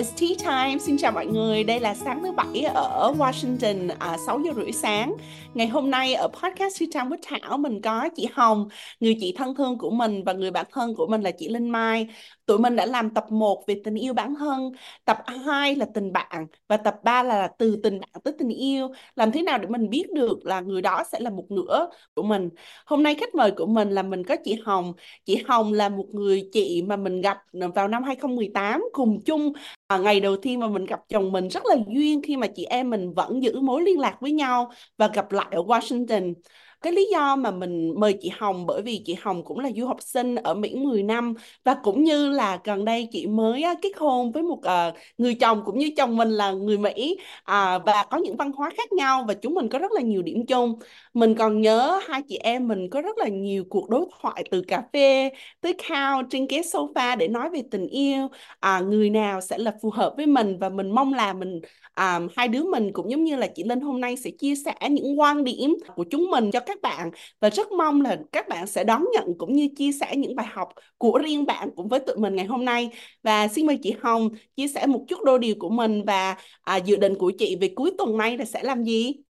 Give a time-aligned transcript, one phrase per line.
[0.00, 0.78] It's tea time.
[0.78, 1.64] Xin chào mọi người.
[1.64, 5.14] Đây là sáng thứ bảy ở Washington à, 6 giờ rưỡi sáng.
[5.54, 8.68] Ngày hôm nay ở podcast Tea Time với Thảo mình có chị Hồng,
[9.00, 11.68] người chị thân thương của mình và người bạn thân của mình là chị Linh
[11.70, 12.06] Mai.
[12.46, 14.72] Tụi mình đã làm tập 1 về tình yêu bản thân,
[15.04, 18.88] tập 2 là tình bạn và tập 3 là từ tình bạn tới tình yêu.
[19.16, 22.22] Làm thế nào để mình biết được là người đó sẽ là một nửa của
[22.22, 22.48] mình.
[22.86, 24.92] Hôm nay khách mời của mình là mình có chị Hồng.
[25.24, 27.38] Chị Hồng là một người chị mà mình gặp
[27.74, 29.52] vào năm 2018 cùng chung
[29.90, 32.64] À, ngày đầu tiên mà mình gặp chồng mình rất là duyên khi mà chị
[32.64, 36.34] em mình vẫn giữ mối liên lạc với nhau và gặp lại ở Washington.
[36.82, 39.86] Cái lý do mà mình mời chị Hồng bởi vì chị Hồng cũng là du
[39.86, 43.74] học sinh ở Mỹ 10 năm và cũng như là gần đây chị mới à,
[43.82, 47.78] kết hôn với một ờ, người chồng cũng như chồng mình là người Mỹ à,
[47.78, 50.46] và có những văn hóa khác nhau và chúng mình có rất là nhiều điểm
[50.46, 50.78] chung
[51.14, 54.62] mình còn nhớ hai chị em mình có rất là nhiều cuộc đối thoại từ
[54.68, 55.30] cà phê
[55.60, 58.28] tới khao trên ghế sofa để nói về tình yêu.
[58.60, 60.58] À, người nào sẽ là phù hợp với mình?
[60.60, 61.60] Và mình mong là mình
[61.94, 64.74] à, hai đứa mình cũng giống như là chị Linh hôm nay sẽ chia sẻ
[64.90, 67.10] những quan điểm của chúng mình cho các bạn.
[67.40, 70.46] Và rất mong là các bạn sẽ đón nhận cũng như chia sẻ những bài
[70.50, 72.90] học của riêng bạn cũng với tụi mình ngày hôm nay.
[73.22, 76.76] Và xin mời chị Hồng chia sẻ một chút đôi điều của mình và à,
[76.76, 79.29] dự định của chị về cuối tuần này là sẽ làm gì?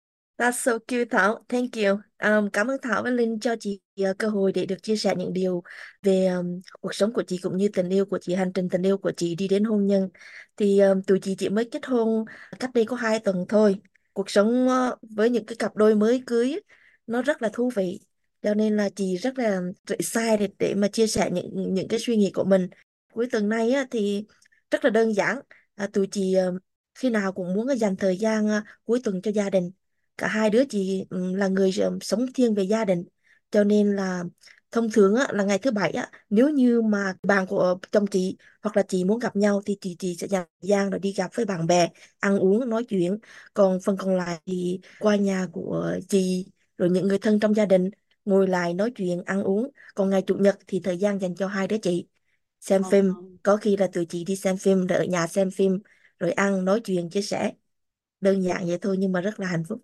[0.42, 1.46] That's so cute Thảo.
[1.50, 2.00] Thank you.
[2.24, 5.14] Um, cảm ơn Thảo và Linh cho chị uh, cơ hội để được chia sẻ
[5.18, 5.64] những điều
[6.04, 8.82] về um, cuộc sống của chị cũng như tình yêu của chị, hành trình tình
[8.82, 10.10] yêu của chị đi đến hôn nhân.
[10.58, 12.26] Thì um, tụi chị chỉ mới kết hôn
[12.60, 13.76] cách đây có hai tuần thôi.
[14.14, 16.60] Cuộc sống uh, với những cái cặp đôi mới cưới
[17.08, 18.00] nó rất là thú vị.
[18.42, 22.16] Cho nên là chị rất là excited để mà chia sẻ những những cái suy
[22.16, 22.68] nghĩ của mình.
[23.14, 24.26] Cuối tuần này á, thì
[24.72, 25.40] rất là đơn giản.
[25.76, 26.62] À, tụi chị uh,
[26.96, 29.72] khi nào cũng muốn dành thời gian uh, cuối tuần cho gia đình
[30.22, 33.06] cả hai đứa chị ừ, là người sống thiên về gia đình.
[33.52, 34.26] Cho nên là
[34.72, 38.38] thông thường á, là ngày thứ bảy á, nếu như mà bạn của chồng chị
[38.64, 41.14] hoặc là chị muốn gặp nhau thì chị chị sẽ dành thời gian rồi đi
[41.18, 41.90] gặp với bạn bè
[42.20, 43.20] ăn uống nói chuyện.
[43.54, 47.66] Còn phần còn lại thì qua nhà của chị rồi những người thân trong gia
[47.66, 47.90] đình
[48.26, 49.70] ngồi lại nói chuyện ăn uống.
[49.96, 52.08] Còn ngày chủ nhật thì thời gian dành cho hai đứa chị
[52.62, 53.16] xem phim.
[53.44, 55.80] Có khi là tụi chị đi xem phim rồi ở nhà xem phim
[56.20, 57.52] rồi ăn nói chuyện chia sẻ.
[58.22, 59.84] Đơn giản vậy thôi nhưng mà rất là hạnh phúc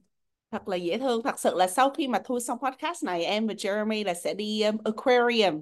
[0.52, 1.24] thật là dễ thương.
[1.24, 4.34] Thật sự là sau khi mà thu xong podcast này em và Jeremy là sẽ
[4.34, 5.62] đi um, aquarium.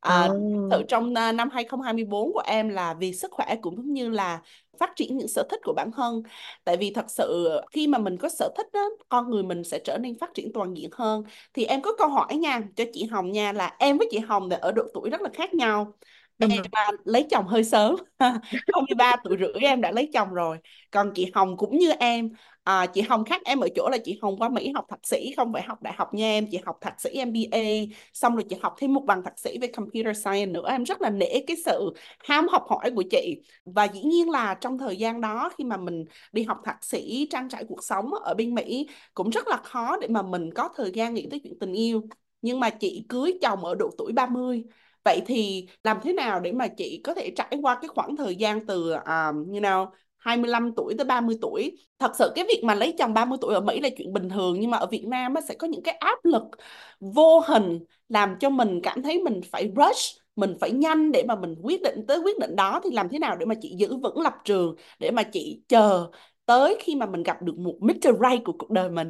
[0.00, 0.70] À, oh.
[0.70, 4.40] tự trong uh, năm 2024 của em là vì sức khỏe cũng như là
[4.78, 6.22] phát triển những sở thích của bản thân.
[6.64, 9.78] Tại vì thật sự khi mà mình có sở thích đó con người mình sẽ
[9.84, 11.22] trở nên phát triển toàn diện hơn.
[11.54, 14.50] Thì em có câu hỏi nha cho chị Hồng nha là em với chị Hồng
[14.50, 15.94] là ở độ tuổi rất là khác nhau.
[16.38, 16.50] Em
[17.04, 17.96] lấy chồng hơi sớm.
[18.18, 20.58] 23 tuổi rưỡi em đã lấy chồng rồi.
[20.90, 22.30] Còn chị Hồng cũng như em
[22.64, 25.32] à, chị Hồng khác em ở chỗ là chị Hồng qua Mỹ học thạc sĩ
[25.36, 26.46] không phải học đại học nha em.
[26.50, 27.58] Chị học thạc sĩ MBA
[28.12, 30.68] xong rồi chị học thêm một bằng thạc sĩ về computer science nữa.
[30.70, 31.92] Em rất là nể cái sự
[32.28, 33.42] ham học hỏi của chị.
[33.64, 37.26] Và dĩ nhiên là trong thời gian đó khi mà mình đi học thạc sĩ
[37.30, 40.68] trang trải cuộc sống ở bên Mỹ cũng rất là khó để mà mình có
[40.76, 42.02] thời gian nghĩ tới chuyện tình yêu.
[42.42, 44.64] Nhưng mà chị cưới chồng ở độ tuổi 30
[45.04, 48.36] vậy thì làm thế nào để mà chị có thể trải qua cái khoảng thời
[48.36, 49.86] gian từ um, you know
[50.22, 51.78] 25 tuổi tới 30 tuổi.
[51.98, 54.60] Thật sự cái việc mà lấy chồng 30 tuổi ở Mỹ là chuyện bình thường,
[54.60, 56.42] nhưng mà ở Việt Nam sẽ có những cái áp lực
[57.00, 57.78] vô hình
[58.08, 61.82] làm cho mình cảm thấy mình phải rush, mình phải nhanh để mà mình quyết
[61.82, 62.80] định tới quyết định đó.
[62.84, 66.06] Thì làm thế nào để mà chị giữ vững lập trường, để mà chị chờ
[66.46, 68.12] tới khi mà mình gặp được một Mr.
[68.30, 69.08] Right của cuộc đời mình?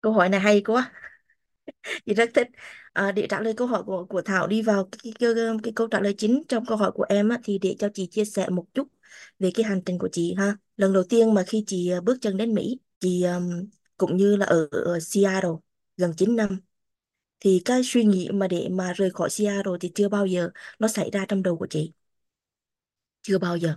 [0.00, 0.92] Câu hỏi này hay quá
[2.06, 2.48] chị rất thích.
[2.92, 5.72] À, để trả lời câu hỏi của của Thảo đi vào cái, cái, cái, cái
[5.76, 8.24] câu trả lời chính trong câu hỏi của em á, thì để cho chị chia
[8.24, 8.88] sẻ một chút
[9.38, 10.56] về cái hành trình của chị ha.
[10.76, 13.50] Lần đầu tiên mà khi chị ờ, bước chân đến Mỹ chị um,
[13.96, 15.50] cũng như là ở, ở Seattle
[15.96, 16.60] gần 9 năm
[17.40, 20.88] thì cái suy nghĩ mà để mà rời khỏi Seattle thì chưa bao giờ nó
[20.88, 21.92] xảy ra trong đầu của chị.
[23.22, 23.74] Chưa bao giờ.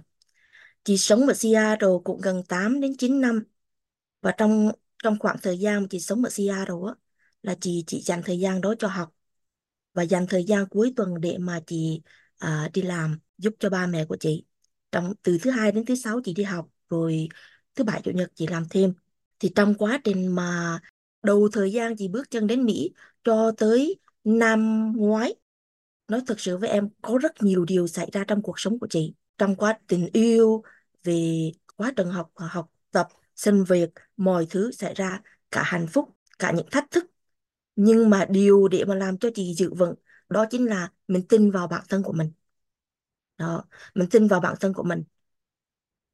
[0.85, 3.43] Chị sống ở Seattle cũng gần 8 đến 9 năm
[4.21, 4.71] và trong
[5.03, 6.93] trong khoảng thời gian mà chị sống ở Seattle á
[7.43, 9.13] là chị chỉ dành thời gian đó cho học
[9.93, 12.01] và dành thời gian cuối tuần để mà chị
[12.37, 14.45] à, đi làm giúp cho ba mẹ của chị.
[14.91, 17.29] Trong từ thứ hai đến thứ sáu chị đi học rồi
[17.75, 18.93] thứ bảy chủ nhật chị làm thêm.
[19.39, 20.79] Thì trong quá trình mà
[21.23, 22.91] đầu thời gian chị bước chân đến Mỹ
[23.23, 25.35] cho tới năm ngoái
[26.07, 28.87] nói thật sự với em có rất nhiều điều xảy ra trong cuộc sống của
[28.89, 29.13] chị.
[29.37, 30.63] Trong quá tình yêu
[31.03, 35.21] về quá trình học học tập sinh việc mọi thứ xảy ra
[35.51, 36.09] cả hạnh phúc
[36.39, 37.10] cả những thách thức
[37.75, 39.95] nhưng mà điều để mà làm cho chị giữ vững
[40.29, 42.31] đó chính là mình tin vào bản thân của mình.
[43.37, 43.63] Đó
[43.95, 45.03] mình tin vào bản thân của mình.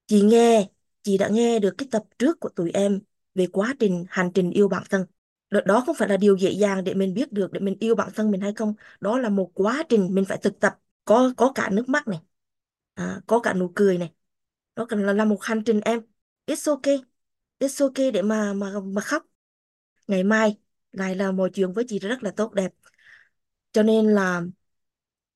[0.08, 0.68] Chị nghe
[1.04, 3.00] chị đã nghe được cái tập trước của tụi em
[3.36, 5.06] về quá trình hành trình yêu bản thân.
[5.66, 8.10] Đó không phải là điều dễ dàng để mình biết được để mình yêu bản
[8.16, 8.74] thân mình hay không.
[9.00, 12.20] Đó là một quá trình mình phải thực tập có có cả nước mắt này
[12.94, 14.12] à, có cả nụ cười này.
[14.76, 16.02] Đó cần là, là một hành trình em.
[16.48, 16.98] It's okay
[17.60, 19.24] it's okay để mà mà mà khóc.
[20.08, 20.58] Ngày mai
[20.92, 22.74] lại là mọi chuyện với chị rất là tốt đẹp.
[23.72, 24.44] Cho nên là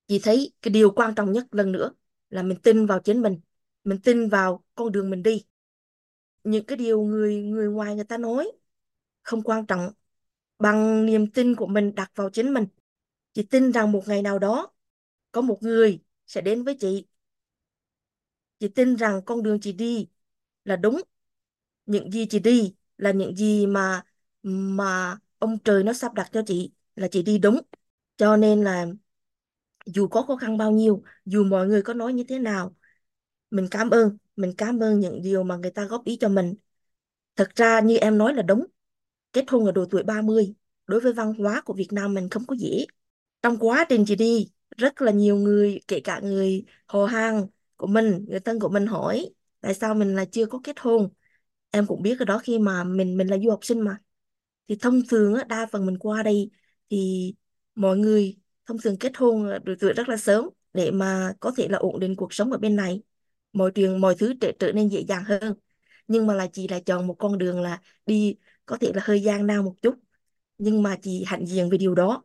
[0.08, 1.92] chị thấy cái điều quan trọng nhất lần nữa
[2.30, 3.40] là mình tin vào chính mình
[3.84, 5.44] mình tin vào con đường mình đi.
[6.44, 8.52] Những cái điều người người ngoài người ta nói
[9.22, 9.92] không quan trọng
[10.58, 12.66] bằng niềm tin của mình đặt vào chính mình.
[13.34, 14.72] Chị tin rằng một ngày nào đó
[15.32, 17.06] có một người sẽ đến với chị.
[18.58, 20.08] Chị tin rằng con đường chị đi
[20.64, 21.02] là đúng,
[21.86, 24.04] những gì chị đi là những gì mà
[24.42, 27.60] mà ông trời nó sắp đặt cho chị là chị đi đúng.
[28.16, 28.86] Cho nên là
[29.86, 32.74] dù có khó khăn bao nhiêu, dù mọi người có nói như thế nào,
[33.50, 36.54] mình cảm ơn, mình cảm ơn những điều mà người ta góp ý cho mình.
[37.36, 38.66] Thật ra như em nói là đúng.
[39.32, 40.54] Kết hôn ở độ tuổi 30
[40.86, 42.86] đối với văn hóa của Việt Nam mình không có dễ.
[43.42, 47.46] Trong quá trình chị đi, rất là nhiều người, kể cả người họ hàng
[47.76, 49.30] của mình, người thân của mình hỏi,
[49.60, 51.10] tại sao mình là chưa có kết hôn?
[51.70, 53.98] Em cũng biết cái đó khi mà mình mình là du học sinh mà
[54.72, 56.50] thì thông thường á, đa phần mình qua đây
[56.90, 57.34] thì
[57.74, 58.36] mọi người
[58.66, 61.78] thông thường kết hôn ở độ tuổi rất là sớm để mà có thể là
[61.78, 63.02] ổn định cuộc sống ở bên này.
[63.52, 65.54] Mọi chuyện mọi thứ trở trở nên dễ dàng hơn.
[66.08, 68.36] Nhưng mà là chị lại chọn một con đường là đi
[68.66, 69.94] có thể là hơi gian nan một chút.
[70.58, 72.24] Nhưng mà chị hạnh diện về điều đó.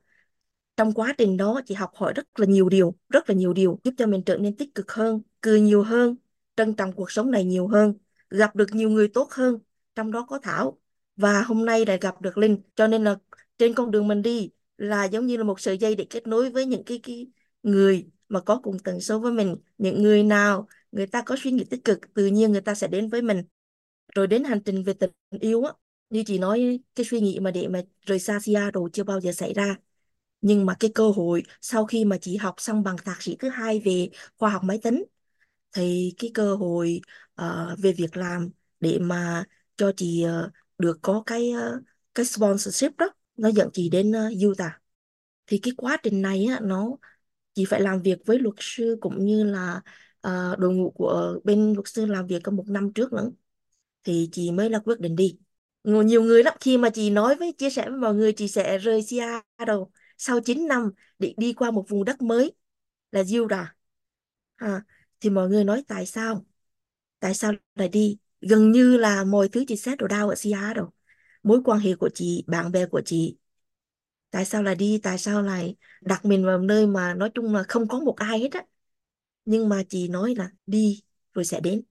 [0.77, 3.79] Trong quá trình đó chị học hỏi rất là nhiều điều rất là nhiều điều
[3.83, 6.15] giúp cho mình trở nên tích cực hơn cười nhiều hơn
[6.55, 7.93] trân trọng cuộc sống này nhiều hơn
[8.29, 9.59] gặp được nhiều người tốt hơn
[9.95, 10.77] trong đó có Thảo
[11.17, 13.15] và hôm nay lại gặp được Linh cho nên là
[13.57, 16.49] trên con đường mình đi là giống như là một sợi dây để kết nối
[16.51, 17.27] với những cái cái
[17.63, 19.55] người mà có cùng tần số với mình.
[19.77, 22.87] Những người nào người ta có suy nghĩ tích cực tự nhiên người ta sẽ
[22.87, 23.43] đến với mình.
[24.15, 25.11] Rồi đến hành trình về tình
[25.41, 25.71] yêu á
[26.09, 29.31] như chị nói cái suy nghĩ mà để mà rời xa Seattle chưa bao giờ
[29.31, 29.75] xảy ra.
[30.41, 33.49] Nhưng mà cái cơ hội sau khi mà chị học xong bằng thạc sĩ thứ
[33.49, 35.03] hai về khoa học máy tính
[35.73, 37.01] thì cái cơ hội
[37.41, 38.49] uh, về việc làm
[38.79, 39.43] để mà
[39.77, 41.81] cho chị uh, được có cái ờ,
[42.15, 44.71] cái sponsorship đó nó dẫn chị đến ờ, Utah.
[45.47, 46.89] Thì cái quá trình này á, nó
[47.53, 49.81] chị phải làm việc với luật sư cũng như là
[50.27, 53.31] uh, đội ngũ của bên luật sư làm việc có một năm trước nữa
[54.03, 55.37] thì chị mới là quyết định đi.
[55.83, 58.77] Nhiều người lắm khi mà chị nói với chia sẻ với mọi người chị sẽ
[58.77, 59.75] rời Seattle
[60.17, 62.53] sau 9 năm để đi qua một vùng đất mới
[63.11, 63.67] là Utah.
[64.55, 64.81] À,
[65.19, 66.45] thì mọi người nói tại sao?
[67.19, 68.17] Tại sao lại đi?
[68.41, 70.83] Gần như là mọi thứ chị xét đồ đau ở Seattle
[71.43, 73.37] mối quan hệ của chị bạn bè của chị
[74.31, 77.63] tại sao lại đi tại sao lại đặt mình vào nơi mà nói chung là
[77.63, 78.63] không có một ai hết á.
[79.45, 81.03] Nhưng mà chị nói là đi
[81.33, 81.81] rồi sẽ đến.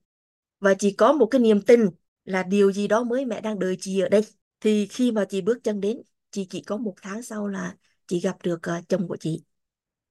[0.59, 1.89] Và chị có một cái niềm tin
[2.25, 4.21] là điều gì đó mới mẹ đang đợi chị ở đây.
[4.59, 6.01] Thì khi mà chị bước chân đến
[6.31, 7.75] chị chỉ có một tháng sau là
[8.07, 9.43] chị gặp được uh, chồng của chị.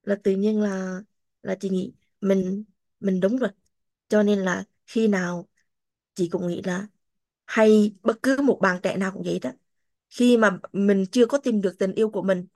[0.03, 1.03] Là tự nhiên là
[1.43, 2.65] là chị nghĩ mình
[3.01, 3.51] mình đúng rồi.
[4.09, 5.49] Cho nên là khi nào
[6.17, 6.87] chị cũng nghĩ là
[7.47, 9.51] hay bất cứ một bạn trẻ nào cũng vậy đó.
[10.11, 12.47] Khi mà mình chưa có tìm được tình yêu của mình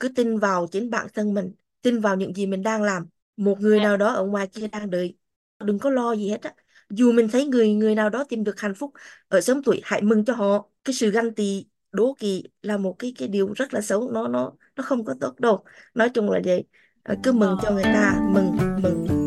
[0.00, 3.06] cứ tin vào chính bản thân mình tin vào những gì mình đang làm.
[3.36, 5.16] Một người nào đó ở ngoài kia đang đợi
[5.64, 6.54] đừng có lo gì hết á.
[6.90, 8.92] Dù mình thấy người người nào đó tìm được hạnh phúc
[9.28, 10.68] ở sớm tuổi hãy mừng cho họ.
[10.84, 14.10] Cái sự ganh tị đố kỵ là một cái cái điều rất là xấu.
[14.10, 15.64] Nó nó nó không có tốt đâu.
[15.94, 16.64] Nói chung là vậy.
[17.02, 19.17] Ờ, cứ mừng cho người ta mừng mừng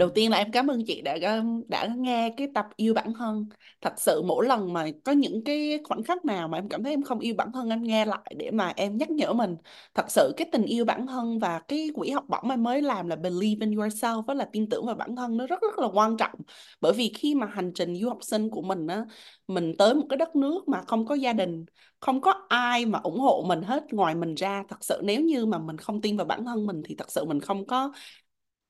[0.00, 3.12] đầu tiên là em cảm ơn chị đã ờ, đã nghe cái tập yêu bản
[3.18, 3.46] thân.
[3.80, 6.92] Thật sự mỗi lần mà có những cái khoảnh khắc nào mà em cảm thấy
[6.92, 9.56] em không yêu bản thân, em nghe lại để mà em nhắc nhở mình.
[9.94, 13.08] Thật sự cái tình yêu bản thân và cái quỹ học bổng em mới làm
[13.08, 15.88] là believe in yourself đó là tin tưởng vào bản thân, nó rất rất là
[15.94, 16.34] quan trọng.
[16.80, 19.04] Bởi vì khi mà hành trình du học sinh của mình á,
[19.48, 21.64] mình tới một cái đất nước mà không có gia đình,
[22.00, 25.46] không có ai mà ủng hộ mình hết, ngoài mình ra, thật sự nếu như
[25.46, 27.92] mà mình không tin vào bản thân mình thì thật sự mình không có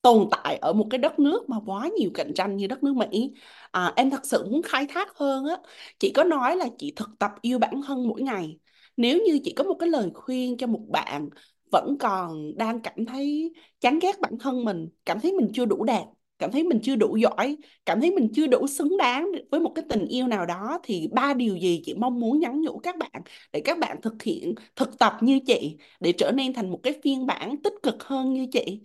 [0.03, 2.95] tồn tại ở một cái đất nước mà quá nhiều cạnh tranh như đất nước
[2.97, 3.33] Mỹ.
[3.71, 5.57] À, em thật sự muốn khai thác hơn á
[5.99, 8.59] chị có nói là chị thực tập yêu bản thân mỗi ngày.
[8.97, 11.29] Nếu như chị có một cái lời khuyên cho một bạn
[11.73, 15.85] vẫn còn đang cảm thấy chán ghét bản thân mình cảm thấy mình chưa đủ
[15.85, 16.05] đẹp
[16.39, 19.73] cảm thấy mình chưa đủ giỏi cảm thấy mình chưa đủ xứng đáng với một
[19.75, 22.97] cái tình yêu nào đó thì ba điều gì chị mong muốn nhắn nhủ các
[22.97, 26.81] bạn để các bạn thực hiện thực tập như chị để trở nên thành một
[26.83, 28.81] cái phiên bản tích cực hơn như chị?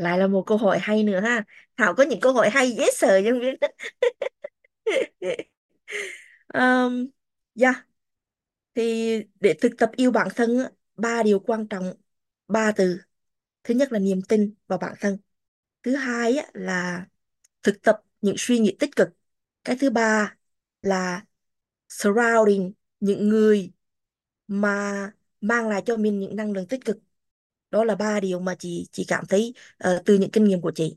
[0.00, 1.44] Lại là một câu hỏi hay nữa ha.
[1.76, 3.60] Thảo có những câu hỏi hay dễ sợ trong biết.
[6.54, 7.10] Um,
[7.54, 7.74] yeah.
[7.76, 7.86] Dạ.
[8.74, 10.58] thì để thực tập yêu bản thân
[10.96, 11.94] ba điều quan trọng
[12.48, 13.00] ba từ.
[13.64, 15.18] Thứ nhất là niềm tin vào bản thân.
[15.82, 17.06] Thứ hai là
[17.62, 19.08] thực tập những suy nghĩ tích cực.
[19.64, 20.36] Cái thứ ba
[20.82, 21.24] là
[21.88, 23.72] surrounding những người
[24.48, 26.98] mà mang lại cho mình những năng lượng tích cực
[27.70, 29.54] đó là ba điều mà chị chị cảm thấy
[29.88, 30.96] uh, từ những kinh nghiệm của chị.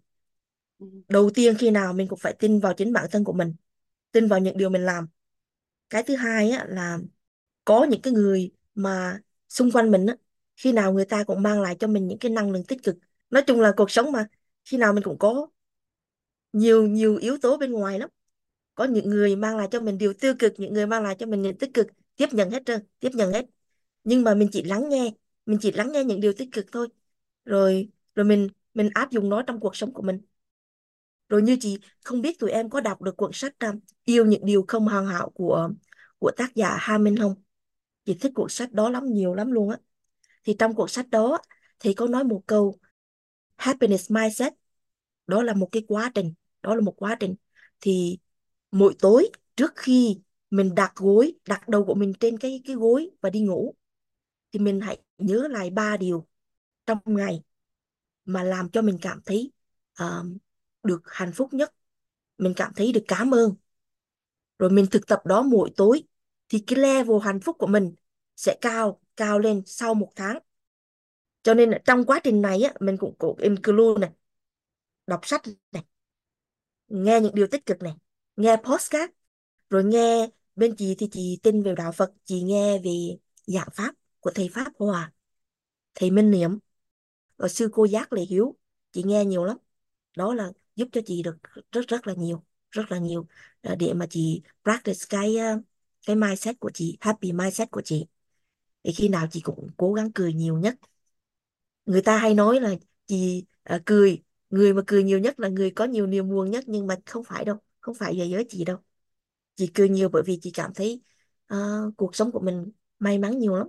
[0.79, 0.87] Ừ.
[1.07, 3.55] đầu tiên khi nào mình cũng phải tin vào chính bản thân của mình
[4.11, 5.07] tin vào những điều mình làm.
[5.89, 6.99] Cái thứ hai á, là
[7.65, 10.15] có những cái người mà xung quanh mình á,
[10.57, 12.95] khi nào người ta cũng mang lại cho mình những cái năng lượng tích cực.
[13.29, 14.27] Nói chung là cuộc sống mà
[14.65, 15.47] khi nào mình cũng có
[16.53, 18.09] nhiều nhiều yếu tố bên ngoài lắm.
[18.75, 21.25] Có những người mang lại cho mình điều tiêu cực những người mang lại cho
[21.25, 23.45] mình điều tích cực tiếp nhận hết trơn tiếp nhận hết.
[24.03, 25.11] Nhưng mà mình chỉ lắng nghe
[25.45, 26.87] mình chỉ lắng nghe những điều tích cực thôi.
[27.45, 30.21] Rồi rồi mình mình áp dụng nó trong cuộc sống của mình.
[31.29, 34.45] Rồi như chị không biết tụi em có đọc được cuốn sách um, yêu những
[34.45, 35.69] điều không hoàn hảo của
[36.19, 37.35] của tác giả Ha Minh không?
[38.05, 39.77] Chị thích cuốn sách đó lắm nhiều lắm luôn á.
[40.43, 41.37] Thì trong cuốn sách đó
[41.79, 42.79] thì có nói một câu
[43.57, 44.53] happiness mindset
[45.27, 47.35] đó là một cái quá trình đó là một quá trình.
[47.81, 48.17] Thì
[48.71, 50.19] mỗi tối trước khi
[50.49, 53.75] mình đặt gối đặt đầu của mình trên cái cái gối và đi ngủ
[54.51, 56.27] thì mình hãy nhớ lại ba điều
[56.85, 57.43] trong ngày
[58.25, 59.51] mà làm cho mình cảm thấy
[60.03, 60.25] uh,
[60.83, 61.73] được hạnh phúc nhất.
[62.37, 63.55] Mình cảm thấy được cảm ơn.
[64.59, 66.03] Rồi mình thực tập đó mỗi tối
[66.49, 67.95] thì cái level hạnh phúc của mình
[68.35, 70.39] sẽ cao cao lên sau một tháng.
[71.43, 74.09] Cho nên trong quá trình này á, mình cũng cố include này
[75.07, 75.83] đọc sách này
[76.87, 77.93] nghe những điều tích cực này
[78.35, 79.11] nghe podcast.
[79.69, 83.95] Rồi nghe bên chị thì chị tin về đạo Phật chị nghe về giảng pháp
[84.23, 85.11] của thầy Pháp Hòa
[85.95, 86.59] thầy Minh Niệm
[87.37, 88.55] và sư cô Giác Lệ Hiếu
[88.91, 89.57] chị nghe nhiều lắm.
[90.17, 91.37] Đó là giúp cho chị được
[91.71, 93.27] rất rất là nhiều rất là nhiều
[93.61, 95.57] à, để mà chị practice cái à,
[96.07, 98.05] cái mindset của chị happy mindset của chị.
[98.83, 100.75] Thì khi nào chị cũng cố gắng cười nhiều nhất.
[101.85, 102.75] Người ta hay nói là
[103.05, 106.63] chị à, cười người mà cười nhiều nhất là người có nhiều niềm buồn nhất
[106.67, 108.77] nhưng mà không phải đâu không phải về giới chị đâu.
[109.55, 111.01] Chị cười nhiều bởi vì chị cảm thấy
[111.53, 111.57] uh,
[111.97, 113.67] cuộc sống của mình may mắn nhiều lắm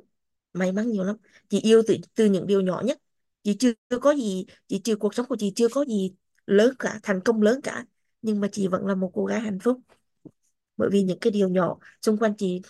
[0.54, 1.16] may mắn nhiều lắm
[1.48, 2.98] chị yêu từ từ những điều nhỏ nhất
[3.42, 6.14] chị chưa có gì chị chưa cuộc sống của chị chưa có gì
[6.46, 7.84] lớn cả thành công lớn cả
[8.22, 9.80] nhưng mà chị vẫn là một cô gái hạnh phúc
[10.76, 12.62] bởi vì những cái điều nhỏ xung quanh chị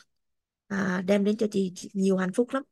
[0.69, 2.63] à, đem đến cho chị nhiều hạnh phúc lắm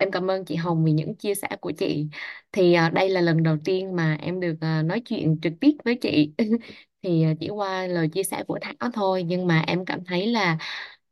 [0.00, 2.08] Em cảm ơn chị Hồng vì những chia sẻ của chị.
[2.52, 5.70] Thì à, đây là lần đầu tiên mà em được à, nói chuyện trực tiếp
[5.84, 6.34] với chị.
[7.02, 10.26] Thì à, chỉ qua lời chia sẻ của Thảo thôi, nhưng mà em cảm thấy
[10.26, 10.58] là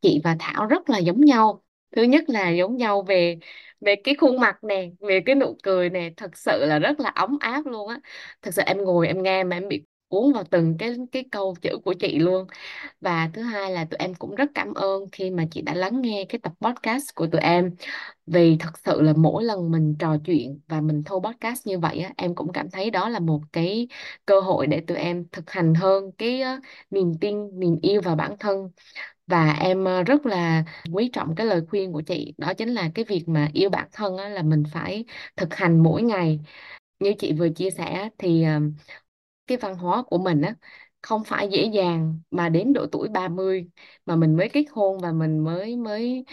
[0.01, 1.63] chị và Thảo rất là giống nhau.
[1.95, 3.37] Thứ nhất là giống nhau về
[3.81, 7.09] về cái khuôn mặt nè, về cái nụ cười nè, thật sự là rất là
[7.09, 7.99] ấm áp luôn á.
[8.41, 11.55] Thật sự em ngồi em nghe mà em bị cuốn vào từng cái cái câu
[11.61, 12.47] chữ của chị luôn.
[13.01, 16.01] Và thứ hai là tụi em cũng rất cảm ơn khi mà chị đã lắng
[16.01, 17.75] nghe cái tập podcast của tụi em
[18.27, 21.99] vì thật sự là mỗi lần mình trò chuyện và mình thu podcast như vậy
[21.99, 23.87] á em cũng cảm thấy đó là một cái
[24.25, 28.15] cơ hội để tụi em thực hành hơn cái uh, niềm tin niềm yêu vào
[28.15, 28.69] bản thân
[29.27, 32.89] và em ờ, rất là quý trọng cái lời khuyên của chị đó chính là
[32.95, 35.05] cái việc mà yêu bản thân á, là mình phải
[35.37, 36.39] thực hành mỗi ngày
[36.99, 38.59] như chị vừa chia sẻ thì ờ,
[39.47, 40.55] cái văn hóa của mình á
[41.01, 43.69] không phải dễ dàng mà đến độ tuổi 30
[44.05, 46.25] mà mình mới kết hôn và mình mới mới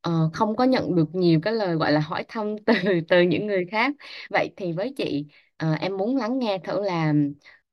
[0.00, 2.72] ờ, không có nhận được nhiều cái lời gọi là hỏi thăm từ
[3.08, 3.92] từ những người khác.
[4.30, 5.26] Vậy thì với chị
[5.56, 7.14] ờ, em muốn lắng nghe thử là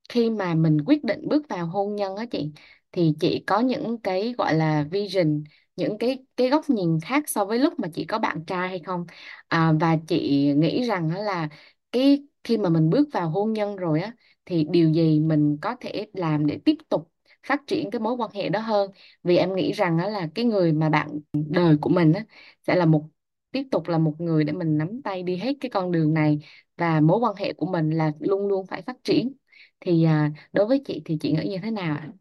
[0.08, 2.50] khi mà mình quyết định bước vào hôn nhân á chị
[2.96, 5.44] thì chị có những cái gọi là vision
[5.76, 8.78] những cái cái góc nhìn khác so với lúc mà chị có bạn trai hay
[8.80, 9.06] không.
[9.48, 11.48] À, và chị nghĩ rằng đó là
[11.92, 14.12] cái khi mà mình bước vào hôn nhân rồi á
[14.46, 17.12] thì điều gì mình có thể làm để tiếp tục
[17.46, 18.90] phát triển cái mối quan hệ đó hơn?
[19.22, 22.24] Vì em nghĩ rằng đó là cái người mà bạn đời của mình á
[22.66, 23.04] sẽ là một
[23.52, 26.38] tiếp tục là một người để mình nắm tay đi hết cái con đường này
[26.76, 29.32] và mối quan hệ của mình là luôn luôn phải phát triển.
[29.80, 32.12] Thì à, đối với chị thì chị nghĩ như thế nào ạ?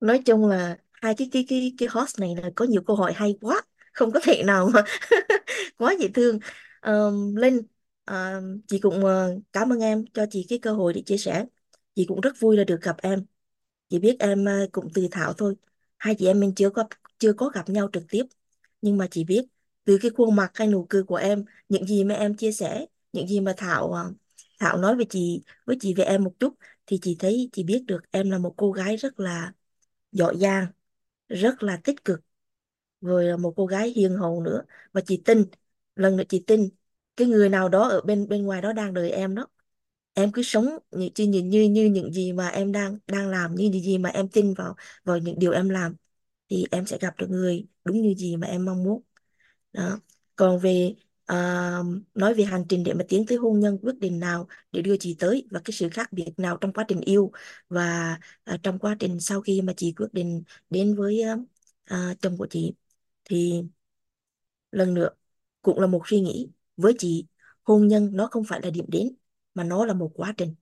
[0.00, 3.12] Nói chung là hai cái cái cái cái host này là có nhiều câu hỏi
[3.12, 3.62] hay quá
[3.96, 4.82] không có thể nào mà
[5.78, 6.38] quá dễ thương.
[6.82, 7.62] Um, Linh
[8.06, 11.46] um, chị cũng uh, cảm ơn em cho chị cái cơ hội để chia sẻ.
[11.94, 13.24] Chị cũng rất vui là được gặp em.
[13.88, 15.56] Chị biết em uh, cũng từ Thảo thôi.
[15.98, 16.84] Hai chị em mình chưa có
[17.18, 18.24] chưa có gặp nhau trực tiếp.
[18.82, 19.44] Nhưng mà chị biết
[19.84, 22.86] từ cái khuôn mặt hay nụ cười của em những gì mà em chia sẻ
[23.12, 24.16] những gì mà Thảo uh,
[24.60, 26.54] Thảo nói với chị với chị về em một chút
[26.86, 29.52] thì chị thấy chị biết được em là một cô gái rất là
[30.16, 30.66] giỏi giang
[31.28, 32.20] rất là tích cực.
[33.00, 34.62] Rồi là một cô gái hiền hậu nữa.
[34.92, 35.44] Và chị tin
[35.96, 36.68] lần nữa chị tin
[37.16, 39.46] cái người nào đó ở bên bên ngoài đó đang đợi em đó.
[40.14, 43.70] Em cứ sống như như như như, những gì mà em đang đang làm như
[43.70, 45.96] những gì mà em tin vào vào những điều em làm
[46.48, 49.02] thì em sẽ gặp được người đúng như gì mà em mong muốn.
[49.72, 50.00] Đó.
[50.36, 50.96] Còn về
[51.26, 51.36] à,
[52.14, 54.96] nói về hành trình để mà tiến tới hôn nhân quyết định nào để đưa
[54.96, 57.32] chị tới và cái sự khác biệt nào trong quá trình yêu
[57.68, 61.36] và à, trong quá trình sau khi mà chị quyết định đến với à,
[61.84, 62.74] à, chồng của chị.
[63.24, 63.62] Thì
[64.72, 65.08] lần nữa
[65.62, 67.26] cũng là một suy nghĩ với chị
[67.64, 69.14] hôn nhân nó không phải là điểm đến
[69.54, 70.54] mà nó là một quá trình.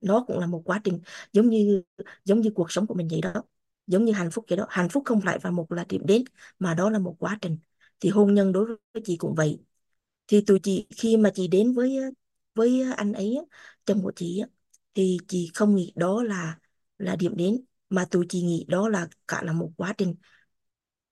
[0.00, 1.00] Nó cũng là một quá trình
[1.32, 1.82] giống như
[2.24, 3.44] giống như cuộc sống của mình vậy đó
[3.86, 4.66] giống như hạnh phúc vậy đó.
[4.70, 6.24] Hạnh phúc không phải là một là điểm đến
[6.58, 7.58] mà đó là một quá trình.
[8.00, 9.60] Thì hôn nhân đối với chị cũng vậy
[10.28, 11.98] thì tụi chị khi mà chị đến với
[12.54, 13.38] với anh ấy
[13.86, 14.42] chồng của chị
[14.94, 16.58] thì chị không nghĩ đó là
[16.98, 20.14] là điểm đến, mà tụi chị nghĩ đó là cả là một quá trình.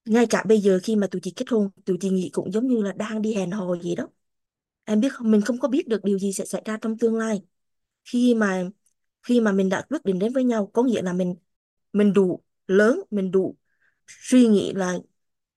[0.04, 2.66] Ngay cả bây giờ khi mà tụi chị kết hôn, tụi chị nghĩ cũng giống
[2.69, 4.09] như là đang đi hẹn hò gì đó.
[4.85, 5.31] Em biết không?
[5.31, 7.42] Mình không có biết được điều gì sẽ xảy ra trong tương lai.
[8.04, 8.71] Khi mà
[9.23, 11.37] khi mà mình đã quyết định đến với nhau, có nghĩa là mình
[11.92, 13.57] mình đủ lớn, mình đủ
[14.09, 14.99] suy nghĩ là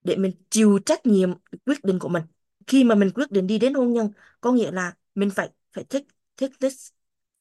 [0.04, 1.30] để mình chịu trách nhiệm
[1.66, 2.24] quyết định của mình
[2.66, 5.84] khi mà mình quyết định đi đến hôn nhân có nghĩa là mình phải phải
[5.84, 6.06] take
[6.36, 6.88] take this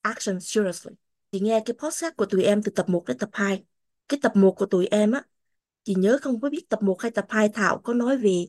[0.01, 0.93] action seriously.
[1.31, 3.63] Chị nghe cái podcast của tụi em từ tập 1 đến tập 2
[4.07, 5.23] cái tập 1 của tụi em á
[5.83, 8.45] chị nhớ không có biết tập 1 hay tập 2 Thảo có nói về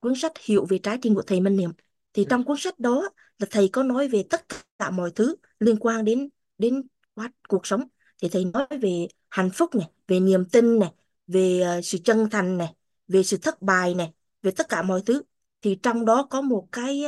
[0.00, 1.70] cuốn sách Hiểu về trái tim của thầy Minh Niệm.
[2.12, 4.44] Thì trong cuốn sách đó là thầy có nói về tất
[4.78, 6.82] cả mọi thứ liên quan đến đến
[7.14, 7.88] quá cuộc sống.
[8.22, 10.90] Thì thầy nói về hạnh phúc này về niềm tin này
[11.26, 12.74] về uh, sự chân thành này
[13.08, 15.22] về sự thất bại này về tất cả mọi thứ
[15.62, 17.04] thì trong đó có một cái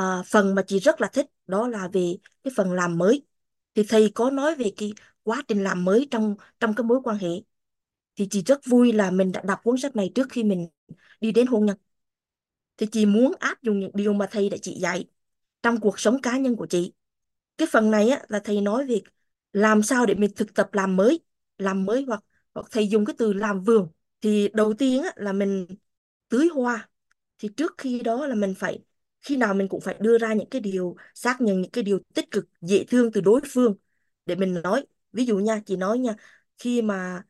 [0.00, 3.26] uh, phần mà chị rất là thích đó là về cái phần làm mới.
[3.74, 7.18] Thì thầy có nói về cái quá trình làm mới trong trong cái mối quan
[7.18, 7.28] hệ.
[8.16, 10.68] Thì chị rất vui là mình đã đọc cuốn sách này trước khi mình
[11.20, 11.76] đi đến hôn nhân.
[12.76, 15.06] Thì chị muốn áp dụng những điều mà thầy đã chị dạy
[15.62, 16.92] trong cuộc sống cá nhân của chị.
[17.58, 19.04] Cái phần này á, là thầy nói việc
[19.52, 21.20] làm sao để mình thực tập làm mới
[21.58, 23.88] làm mới hoặc hoặc thầy dùng cái từ làm vườn.
[24.20, 25.66] Thì đầu tiên á, là mình
[26.28, 26.89] tưới hoa
[27.40, 28.80] thì trước khi đó là mình phải,
[29.22, 32.00] khi nào mình cũng phải đưa ra những cái điều, xác nhận những cái điều
[32.14, 33.76] tích cực, dễ thương từ đối phương
[34.26, 34.86] để mình nói.
[35.12, 36.14] Ví dụ nha, chị nói nha,
[36.58, 37.24] khi mà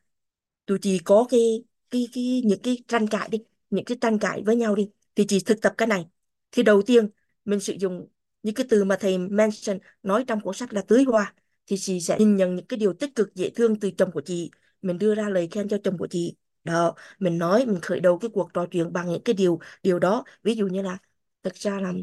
[0.67, 4.43] tụi chị có cái cái cái, những cái tranh cãi đi, những cái tranh cãi
[4.45, 6.07] với nhau đi, thì chị thực tập cái này.
[6.51, 7.09] Thì đầu tiên,
[7.45, 8.07] mình sử dụng
[8.43, 11.33] những cái từ mà thầy mention nói trong cuốn sách là tưới hoa,
[11.67, 14.21] thì chị sẽ nhìn nhận những cái điều tích cực, dễ thương từ chồng của
[14.21, 14.51] chị.
[14.81, 18.17] Mình đưa ra lời khen cho chồng của chị đó, mình nói, mình khởi đầu
[18.19, 20.23] cái cuộc trò chuyện bằng những cái điều điều đó.
[20.43, 20.97] Ví dụ như là
[21.43, 21.93] thực ra là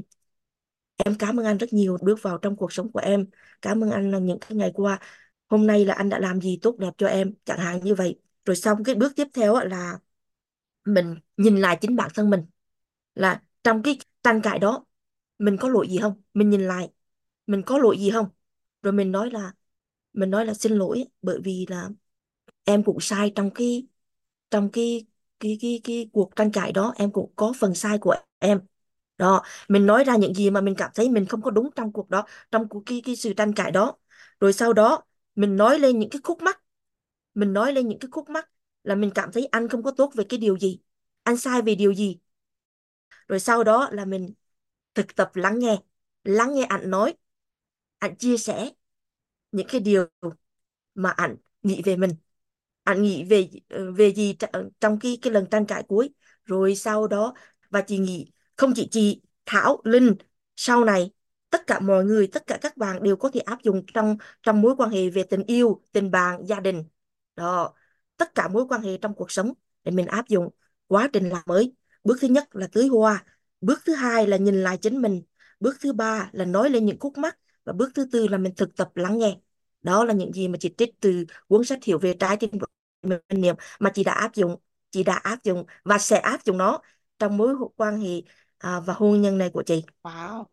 [0.97, 3.27] em cảm ơn anh rất nhiều bước vào trong cuộc sống của em.
[3.63, 5.01] Cảm ơn anh là những cái ngày qua.
[5.49, 8.21] Hôm nay là anh đã làm gì tốt đẹp cho em, chẳng hạn như vậy.
[8.45, 9.99] Rồi xong cái bước tiếp theo là
[10.85, 12.45] mình nhìn lại chính bản thân mình.
[13.15, 14.85] Là trong cái tranh cãi đó,
[15.39, 16.23] mình có lỗi gì không?
[16.35, 16.91] Mình nhìn lại,
[17.47, 18.29] mình có lỗi gì không?
[18.83, 19.53] Rồi mình nói là,
[20.13, 21.91] mình nói là xin lỗi, bởi vì là
[22.65, 23.87] em cũng sai trong cái
[24.51, 25.07] trong cái
[25.41, 28.61] cái cái cái cuộc tranh cãi đó, em cũng có phần sai của em.
[29.19, 31.93] Đó, mình nói ra những gì mà mình cảm thấy mình không có đúng trong
[31.93, 33.97] cuộc đó, trong cuộc cái cái sự tranh cãi đó.
[34.41, 35.03] Rồi sau đó,
[35.35, 36.63] mình nói lên những cái khúc mắc.
[37.35, 38.51] Mình nói lên những cái khúc mắc
[38.85, 40.81] là mình cảm thấy anh không có tốt về cái điều gì.
[41.23, 42.19] Anh sai về điều gì?
[43.29, 44.33] Rồi sau đó là mình
[44.95, 45.79] thực tập lắng nghe.
[46.25, 47.15] Lắng nghe anh nói.
[47.99, 48.71] Anh chia sẻ
[49.53, 50.09] những cái điều
[50.95, 52.11] mà anh nghĩ về mình
[52.89, 56.11] anh nghĩ về ờ, về gì ờ, trong cái cái lần tranh cãi cuối?
[56.45, 57.35] Rồi sau đó,
[57.71, 60.15] và chị nghĩ không chỉ chị Thảo Linh,
[60.57, 61.11] sau này
[61.51, 64.61] tất cả mọi người, tất cả các bạn đều có thể áp dụng trong trong
[64.61, 66.85] mối quan hệ về tình yêu, tình bạn, gia đình.
[67.37, 67.75] Đó,
[68.17, 69.53] tất cả mối quan hệ trong cuộc sống
[69.85, 70.49] để mình áp dụng.
[70.87, 71.75] Quá trình làm mới,
[72.05, 73.25] bước thứ nhất là tưới hoa,
[73.61, 75.23] bước thứ hai là nhìn lại chính mình,
[75.61, 78.55] bước thứ ba là nói lên những khúc mắc, và bước thứ tư là mình
[78.57, 79.39] thực tập lắng nghe.
[79.83, 82.51] Đó là những gì mà chị trích từ cuốn sách hiểu về trái tim
[83.03, 84.57] minh niệm mà chị đã áp dụng
[84.91, 86.81] chị đã áp dụng và sẽ áp dụng nó
[87.19, 88.23] trong mối quan hệ
[88.59, 89.85] à, và hôn nhân này của chị.
[90.03, 90.45] Wow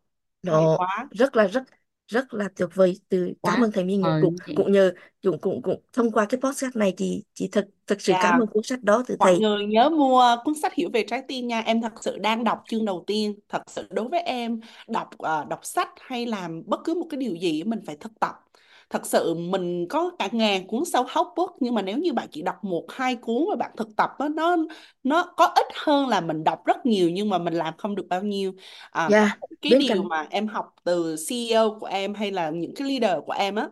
[0.45, 0.77] đó
[1.11, 1.63] rất là rất
[2.07, 5.61] rất là tuyệt vời từ cảm ơn thầy Minh Ngọc cũng cũng nhờ cũng cũng
[5.61, 8.83] cũng thông qua cái podcast này chị chị thật thật sự cảm ơn cuốn sách
[8.83, 9.39] đó từ mọi thầy.
[9.39, 11.59] người nhớ mua cuốn sách hiểu về trái tim nha.
[11.59, 13.39] Em thật sự đang đọc chương đầu tiên.
[13.49, 17.17] Thật sự đối với em đọc uh, đọc sách hay làm bất cứ một cái
[17.17, 18.35] điều gì mình phải thực tập
[18.89, 22.27] thật sự mình có cả ngàn cuốn self help book nhưng mà nếu như bạn
[22.31, 24.57] chỉ đọc một hai cuốn và bạn thực tập đó, nó
[25.03, 28.05] nó có ít hơn là mình đọc rất nhiều nhưng mà mình làm không được
[28.09, 28.53] bao nhiêu.
[28.91, 32.49] À, yeah, cái bên điều cạnh mà em học từ CEO của em hay là
[32.49, 33.69] những cái leader của em á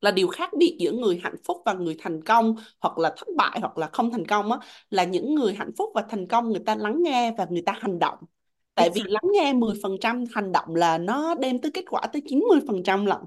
[0.00, 3.28] là điều khác biệt giữa người hạnh phúc và người thành công hoặc là thất
[3.36, 4.58] bại hoặc là không thành công á
[4.90, 7.72] là những người hạnh phúc và thành công người ta lắng nghe và người ta
[7.80, 8.18] hành động
[8.74, 13.06] tại vì lắng nghe 10% hành động là nó đem tới kết quả tới 90%
[13.06, 13.18] lận.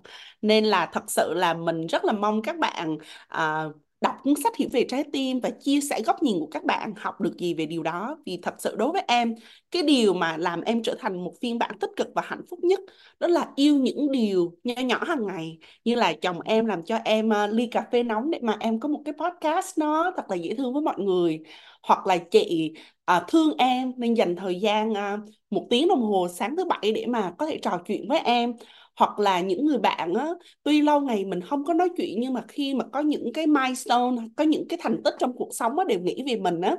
[0.41, 3.65] Nên là thật sự là mình rất là mong các bạn à,
[4.01, 6.93] đọc cuốn sách hiểu về trái tim và chia sẻ góc nhìn của các bạn
[6.97, 8.17] học được gì về điều đó.
[8.25, 9.35] Vì thật sự đối với em
[9.71, 12.59] cái điều mà làm em trở thành một phiên bản tích cực và hạnh phúc
[12.63, 12.79] nhất
[13.19, 15.57] đó là yêu những điều nhỏ nhỏ hàng ngày.
[15.85, 18.79] Như là chồng em làm cho em uh, ly cà phê nóng để mà em
[18.79, 21.39] có một cái podcast nó thật là dễ thương với mọi người.
[21.83, 22.73] Hoặc là chị
[23.05, 25.17] à, thương em nên dành thời gian à,
[25.49, 28.53] một tiếng đồng hồ sáng thứ bảy để mà có thể trò chuyện với em
[28.97, 30.27] hoặc là những người bạn á,
[30.63, 33.47] tuy lâu ngày mình không có nói chuyện nhưng mà khi mà có những cái
[33.47, 36.75] milestone có những cái thành tích trong cuộc sống á, đều nghĩ về mình á.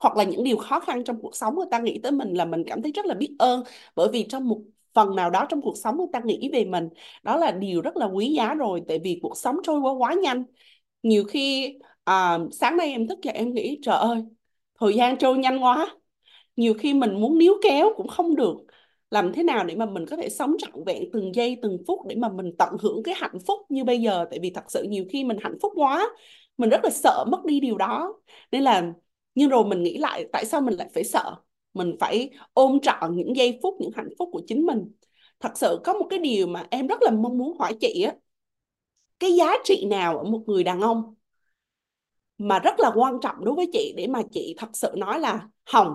[0.00, 2.44] Hoặc là những điều khó khăn trong cuộc sống người ta nghĩ tới mình là
[2.44, 3.64] mình cảm thấy rất là biết ơn.
[3.96, 4.60] Bởi vì trong một
[4.94, 6.88] phần nào đó trong cuộc sống người ta nghĩ về mình.
[7.22, 10.14] Đó là điều rất là quý giá rồi tại vì cuộc sống trôi qua quá
[10.22, 10.44] nhanh.
[11.02, 11.72] Nhiều khi
[12.04, 14.22] à, sáng nay em thức dậy em nghĩ trời ơi
[14.80, 15.96] thời gian trôi nhanh quá.
[16.56, 18.54] Nhiều khi mình muốn níu kéo cũng không được
[19.10, 22.00] làm thế nào để mà mình có thể sống trọn vẹn từng giây, từng phút
[22.08, 24.26] để mà mình tận hưởng cái hạnh phúc như bây giờ?
[24.30, 26.10] Tại vì thật sự nhiều khi mình hạnh phúc quá,
[26.58, 28.14] mình rất là sợ mất đi điều đó.
[28.52, 28.92] Nên là
[29.34, 31.34] nhưng rồi mình nghĩ lại, tại sao mình lại phải sợ?
[31.74, 34.92] Mình phải ôm trọn những giây phút, những hạnh phúc của chính mình.
[35.40, 38.12] Thật sự có một cái điều mà em rất là mong muốn hỏi chị á.
[39.18, 41.14] Cái giá trị nào ở một người đàn ông
[42.38, 45.48] mà rất là quan trọng đối với chị để mà chị thật sự nói là,
[45.66, 45.94] Hồng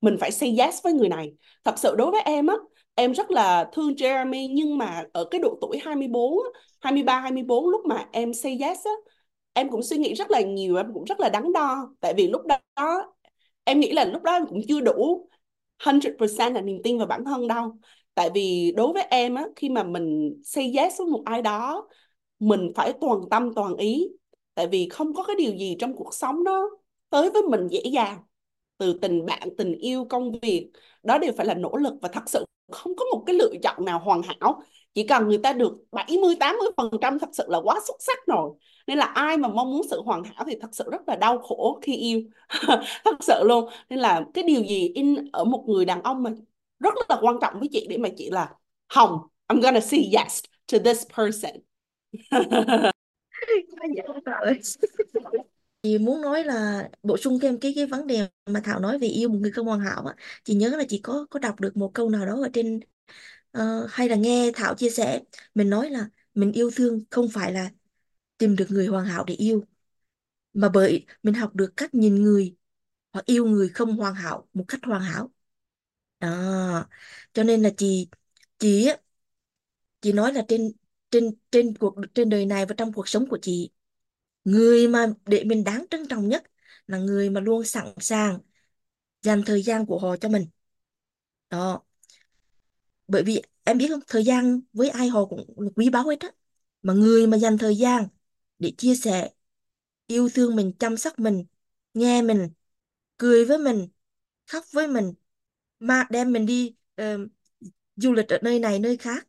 [0.00, 1.32] mình phải say yes với người này.
[1.64, 2.54] Thật sự đối với em á,
[2.94, 6.38] em rất là thương Jeremy, nhưng mà ở cái độ tuổi 24
[6.80, 8.90] 23 24 lúc mà em say yes á,
[9.52, 11.90] em cũng suy nghĩ rất là nhiều, em cũng rất là đắn đo.
[12.00, 13.12] Tại vì lúc đó,
[13.64, 15.28] em nghĩ là lúc đó em cũng chưa đủ
[15.86, 17.76] 100% là niềm tin vào bản thân đâu.
[18.14, 21.88] Tại vì đối với em á, khi mà mình say yes với một ai đó,
[22.38, 24.08] mình phải toàn tâm, toàn ý.
[24.54, 26.70] Tại vì không có cái điều gì trong cuộc sống đó
[27.10, 28.18] tới với mình dễ dàng
[28.78, 30.70] từ tình bạn, tình yêu, công việc,
[31.02, 33.84] đó đều phải là nỗ lực và thật sự không có một cái lựa chọn
[33.84, 34.62] nào hoàn hảo.
[34.94, 38.18] Chỉ cần người ta được 70 80 phần trăm thật sự là quá xuất sắc
[38.26, 38.50] rồi.
[38.86, 41.38] Nên là ai mà mong muốn sự hoàn hảo thì thật sự rất là đau
[41.38, 42.20] khổ khi yêu.
[43.04, 43.70] Thật sự luôn.
[43.88, 46.30] Nên là cái điều gì in ở một người đàn ông mà
[46.80, 48.54] rất là quan trọng với chị để mà chị là,
[48.88, 50.40] Hồng, I'm gonna say yes
[50.72, 51.52] to this person.
[53.74, 54.02] Dạ,
[55.14, 55.55] dạ, dạ
[55.86, 59.08] chị muốn nói là bổ sung thêm cái cái vấn đề mà Thảo nói về
[59.08, 61.76] yêu một người không hoàn hảo á chị nhớ là chị có có đọc được
[61.76, 62.80] một câu nào đó ở trên
[63.52, 65.20] ờ, hay là nghe Thảo chia sẻ.
[65.54, 67.70] Mình nói là mình yêu thương không phải là
[68.38, 69.64] tìm được người hoàn hảo để yêu
[70.54, 72.56] mà bởi mình học được cách nhìn người
[73.12, 75.30] hoặc yêu người không hoàn hảo một cách hoàn hảo.
[76.20, 76.88] Đó
[77.34, 78.08] cho nên là chị
[78.58, 78.96] chị á
[80.00, 80.72] chị nói là trên
[81.10, 83.70] trên trên cuộc trên đời này và trong cuộc sống của chị
[84.46, 86.44] người mà để mình đáng trân trọng nhất
[86.86, 88.38] là người mà luôn sẵn sàng
[89.22, 90.46] dành thời gian của họ cho mình.
[91.50, 91.82] Đó.
[93.08, 96.28] Bởi vì em biết không thời gian với ai họ cũng quý báu hết á.
[96.82, 98.08] Mà người mà dành thời gian
[98.58, 99.30] để chia sẻ
[100.06, 101.44] yêu thương mình chăm sóc mình
[101.94, 102.50] nghe mình
[103.18, 103.88] cười với mình
[104.46, 105.14] khóc với mình
[105.80, 107.30] mà đem mình đi uh,
[107.96, 109.28] du lịch ở nơi này nơi khác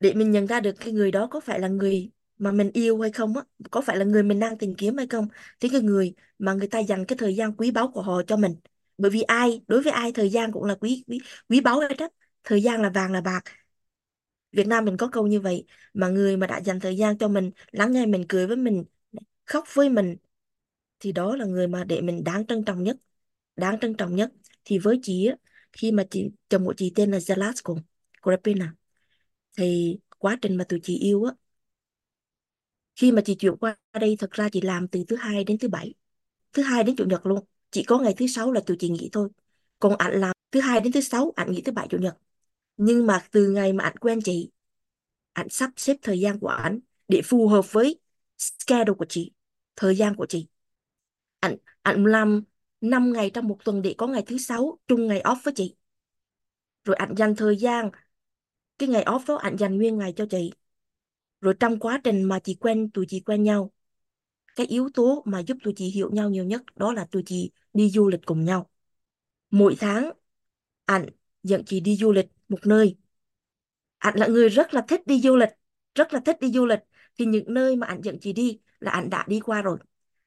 [0.00, 3.00] để mình nhận ra được cái người đó có phải là người mà mình yêu
[3.00, 5.28] hay không á, có phải là người mình đang tìm kiếm hay không?
[5.60, 8.36] Thì cái người mà người ta dành cái thời gian quý báu của họ cho
[8.36, 8.54] mình.
[8.98, 11.98] Bởi vì ai, đối với ai thời gian cũng là quý quý quý báu hết
[11.98, 12.08] á.
[12.44, 13.40] Thời gian là vàng là bạc.
[14.52, 17.28] Việt Nam mình có câu như vậy, mà người mà đã dành thời gian cho
[17.28, 18.84] mình, lắng nghe mình, cười với mình,
[19.46, 20.16] khóc với mình,
[21.00, 22.96] thì đó là người mà để mình đáng trân trọng nhất,
[23.56, 24.32] đáng trân trọng nhất.
[24.64, 25.36] Thì với chị á,
[25.72, 27.78] khi mà chị, chồng của chị tên là Zelasco
[28.22, 28.74] Grapina
[29.58, 31.32] thì quá trình mà tụi chị yêu á
[32.98, 35.68] khi mà chị chuyển qua đây, thật ra chị làm từ thứ hai đến thứ
[35.68, 35.94] bảy,
[36.54, 37.44] thứ hai đến chủ nhật luôn.
[37.72, 39.30] Chỉ có ngày thứ sáu là tụi chị nghỉ thôi.
[39.80, 42.18] Còn ảnh làm thứ hai đến thứ sáu, ảnh nghỉ thứ bảy, chủ nhật.
[42.78, 44.50] Nhưng mà từ ngày mà ảnh quen chị,
[45.34, 48.00] ảnh sắp xếp thời gian của ảnh để phù hợp với
[48.38, 49.32] schedule của chị,
[49.76, 50.48] thời gian của chị.
[51.40, 52.42] Ảnh ảnh làm
[52.80, 55.76] 5 ngày trong một tuần để có ngày thứ sáu chung ngày off với chị.
[56.84, 57.90] Rồi ảnh dành thời gian,
[58.78, 60.52] cái ngày off đó ảnh dành nguyên ngày cho chị
[61.40, 63.72] rồi trong quá trình mà chị quen, tụi chị quen nhau,
[64.56, 67.52] cái yếu tố mà giúp tụi chị hiểu nhau nhiều nhất đó là tụi chị
[67.74, 68.70] đi du lịch cùng nhau.
[69.50, 70.10] Mỗi tháng,
[70.84, 71.06] ảnh
[71.42, 72.96] dẫn chị đi du lịch một nơi.
[73.98, 75.48] Ảnh là người rất là thích đi du lịch,
[75.94, 76.78] rất là thích đi du lịch.
[77.18, 79.78] Thì những nơi mà ảnh dẫn chị đi là ảnh đã đi qua rồi.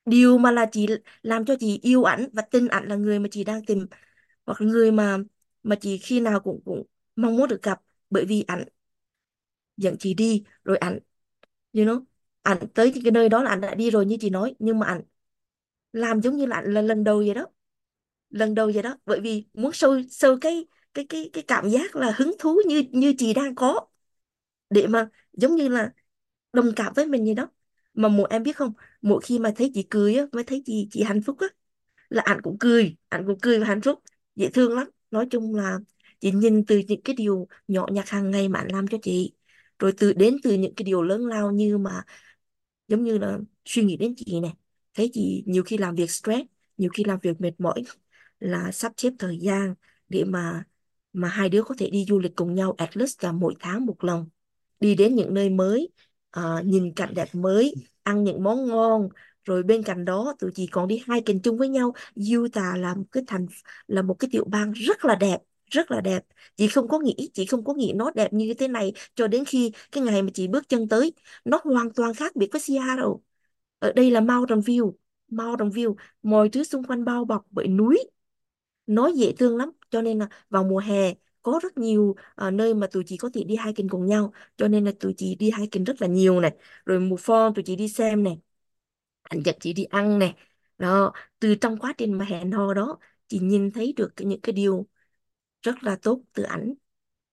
[0.06, 0.88] Điều mà là chị
[1.21, 3.88] làm cho chị yêu ảnh và tin ảnh là người mà chị đang tìm,
[4.45, 5.17] hoặc người mà
[5.63, 6.84] mà chị khi nào cũng cũng
[7.15, 7.82] mong muốn được gặp.
[8.10, 8.65] Bởi vì ảnh
[9.81, 10.99] dẫn chị đi, rồi ảnh,
[11.73, 12.03] you know,
[12.43, 14.87] ảnh tới cái nơi đó là ảnh đã đi rồi như chị nói, nhưng mà
[14.87, 15.01] ảnh
[15.93, 17.45] làm giống như là ảnh là lần đầu vậy đó,
[18.29, 18.97] lần đầu vậy đó.
[19.05, 22.83] Bởi vì muốn sâu sâu cái cái cái cái cảm giác là hứng thú như
[22.91, 23.81] như chị đang có,
[24.69, 25.93] để mà giống như là
[26.53, 27.49] đồng cảm với mình gì đó.
[27.93, 30.87] Mà mỗi em biết không mỗi khi mà thấy chị cười á, mới thấy chị
[30.91, 31.47] chị hạnh phúc á,
[32.09, 33.99] là ảnh cũng cười, ảnh cũng cười và hạnh phúc,
[34.35, 34.89] dễ thương lắm.
[35.11, 35.79] Nói chung là
[36.19, 39.33] chị nhìn từ những cái điều nhỏ nhặt hàng ngày mà ảnh làm cho chị
[39.81, 42.03] rồi từ đến từ những cái điều lớn lao như mà
[42.87, 44.53] giống như là suy nghĩ đến chị này.
[44.95, 46.41] Thấy chị nhiều khi làm việc stress
[46.77, 47.83] nhiều khi làm việc mệt mỏi
[48.39, 49.75] là sắp xếp thời gian
[50.09, 50.63] để mà
[51.13, 53.85] mà hai đứa có thể đi du lịch cùng nhau at least là mỗi tháng
[53.85, 54.25] một lần.
[54.79, 55.89] Đi đến những nơi mới
[56.31, 59.09] ờ, nhìn cảnh đẹp mới ăn những món ngon.
[59.45, 61.93] Rồi bên cạnh đó tụi chị còn đi hai hiking chung với nhau.
[62.37, 63.45] Utah là một cái thành
[63.87, 65.37] là một cái tiểu bang rất là đẹp
[65.71, 66.23] rất là đẹp.
[66.57, 69.45] Chị không có nghĩ chị không có nghĩ nó đẹp như thế này cho đến
[69.45, 71.13] khi cái ngày mà chị bước chân tới
[71.45, 73.05] nó hoàn toàn khác biệt với Seattle
[73.79, 74.91] ở đây là Mountain View
[75.27, 77.97] Mountain View mọi thứ xung quanh bao bọc bởi núi.
[78.88, 82.15] Nó dễ thương lắm cho nên là vào mùa hè có rất nhiều
[82.47, 85.13] uh, nơi mà tụi chị có thể đi hiking cùng nhau cho nên là tụi
[85.17, 86.51] chị đi hiking rất là nhiều này.
[86.86, 88.39] Rồi mùa fall tụi chị đi xem này
[89.23, 90.34] anh dắt chị đi ăn này.
[90.77, 94.53] Đó từ trong quá trình mà hẹn hò đó chị nhìn thấy được những cái
[94.53, 94.88] điều
[95.62, 96.74] rất là tốt từ ảnh.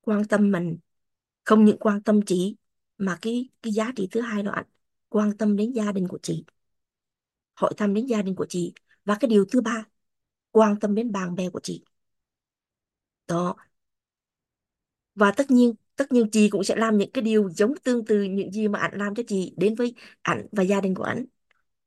[0.00, 0.78] Quan tâm mình,
[1.44, 2.56] không những quan tâm chị,
[2.98, 4.66] mà cái cái giá trị thứ hai đó ảnh
[5.08, 6.44] quan tâm đến gia đình của chị.
[7.54, 8.72] Hỏi thăm đến gia đình của chị.
[9.04, 9.84] Và cái điều thứ ba,
[10.50, 11.84] quan tâm đến bạn bè của chị.
[13.26, 13.56] Đó.
[15.14, 18.22] Và tất nhiên tất nhiên chị cũng sẽ làm những cái điều giống tương tự
[18.22, 21.24] những gì mà ảnh làm cho chị, đến với ảnh và gia đình của ảnh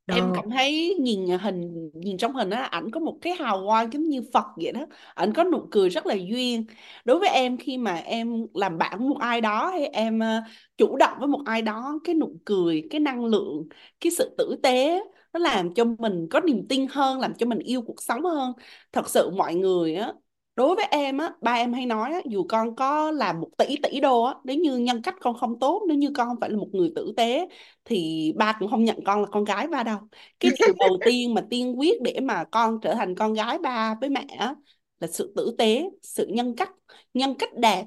[0.09, 3.63] em đó cảm thấy nhìn hình nhìn trong hình á ảnh có một cái hào
[3.67, 4.85] quang giống như Phật vậy đó
[5.15, 6.65] ảnh có nụ cười rất là duyên.
[7.05, 10.41] Đối với em khi mà em làm bạn với một ai đó hay em ờ,
[10.77, 13.67] chủ động với một ai đó cái nụ cười cái năng lượng
[13.99, 14.99] cái sự tử tế
[15.33, 18.53] nó làm cho mình có niềm tin hơn làm cho mình yêu cuộc sống hơn.
[18.91, 20.13] Thật sự mọi người á
[20.61, 23.75] đối với em á ba em hay nói á, dù con có làm một tỷ
[23.83, 26.49] tỷ đô á nếu như nhân cách con không tốt nếu như con không phải
[26.49, 27.47] là một người tử tế
[27.85, 29.97] thì ba cũng không nhận con là con gái ba đâu.
[30.39, 33.95] Cái điều đầu tiên mà tiên quyết để mà con trở thành con gái ba
[34.01, 34.55] với mẹ á,
[34.99, 36.71] là sự tử tế sự nhân cách.
[37.13, 37.85] Nhân cách đẹp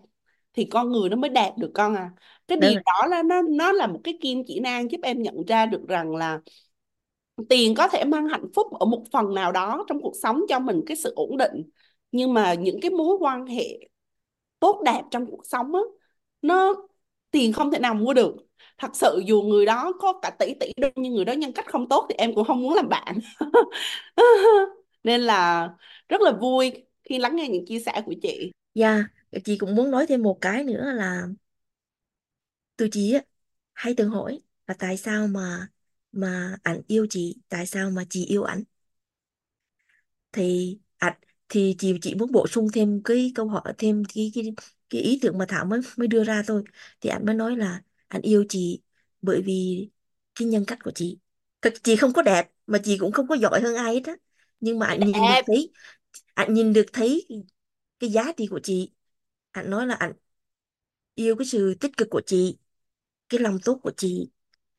[0.54, 2.10] thì con người nó mới đẹp được con à.
[2.48, 5.44] Cái điều đó là nó nó là một cái kim chỉ nam giúp em nhận
[5.46, 6.40] ra được rằng là
[7.48, 10.58] tiền có thể mang hạnh phúc ở một phần nào đó trong cuộc sống cho
[10.58, 11.62] mình cái sự ổn định
[12.14, 13.79] nhưng mà những cái mối quan hệ
[14.61, 15.81] tốt đẹp trong cuộc sống á
[16.42, 16.74] nó
[17.31, 18.37] tiền không thể nào mua được.
[18.79, 21.66] Thật sự dù người đó có cả tỷ tỷ đô nhưng người đó nhân cách
[21.72, 23.18] không tốt thì em cũng không muốn làm bạn.
[25.05, 25.68] Nên là
[26.09, 26.72] rất là vui
[27.05, 28.53] khi lắng nghe những chia sẻ của chị.
[28.74, 29.05] Dạ,
[29.44, 31.27] chị cũng muốn nói thêm một cái nữa là
[32.77, 33.20] tụi chị á
[33.74, 35.68] hay tự hỏi là tại sao mà
[36.12, 38.62] mà ảnh yêu chị, tại sao mà chị yêu ảnh?
[40.33, 41.14] Thì ảnh
[41.48, 44.44] thì chị chỉ muốn bổ sung thêm cái câu hỏi thêm cái cái
[44.90, 46.64] cái ý tưởng mà Thảo mới mới đưa ra thôi.
[47.00, 48.83] Thì ảnh mới nói là ảnh yêu chị
[49.22, 49.88] bởi vì
[50.35, 51.18] cái nhân cách của chị.
[51.62, 54.12] Thật chị không có đẹp mà chị cũng không có giỏi hơn ai hết á.
[54.61, 55.72] Nhưng mà chị ảnh nhìn được thấy
[56.35, 57.28] ảnh nhìn được thấy
[58.00, 58.92] cái, giá trị của chị.
[59.52, 60.12] Ảnh nói là ảnh
[61.14, 62.59] yêu cái sự tích cực của chị
[63.28, 64.30] cái lòng tốt của chị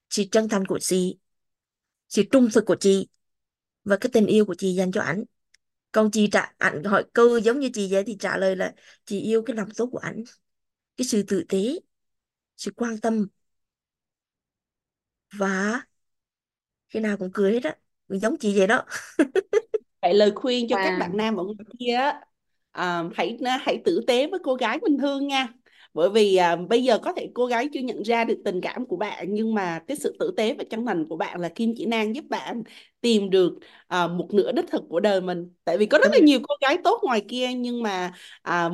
[0.10, 1.20] sự chân thành của chị
[2.10, 3.08] sự trung thực của chị
[3.84, 5.24] và cái tình yêu của chị dành cho ảnh
[5.96, 8.74] còn chị trả ảnh hỏi câu giống như chị vậy thì trả lời là
[9.06, 10.24] chị yêu cái lòng tốt của ảnh
[10.98, 11.80] cái sự tử tế
[12.58, 13.28] sự quan tâm
[15.38, 15.86] và
[16.90, 17.76] khi nào cũng cười hết á
[18.10, 18.86] giống chị vậy đó
[20.02, 20.98] vậy lời khuyên cho các Wow.
[20.98, 22.22] bạn nam ở ngoài kia á,
[22.72, 25.48] à, hãy hãy tử tế với cô gái mình thương nha
[25.96, 28.86] bởi vì à, bây giờ có thể cô gái chưa nhận ra được tình cảm
[28.86, 31.74] của bạn nhưng mà cái sự tử tế và chân thành của bạn là kim
[31.78, 32.64] chỉ nam giúp bạn
[33.02, 33.54] tìm được
[33.88, 35.50] à, một nửa đích thực của đời mình.
[35.66, 38.70] Tại vì có rất là nhiều cô gái tốt ngoài kia nhưng mà à,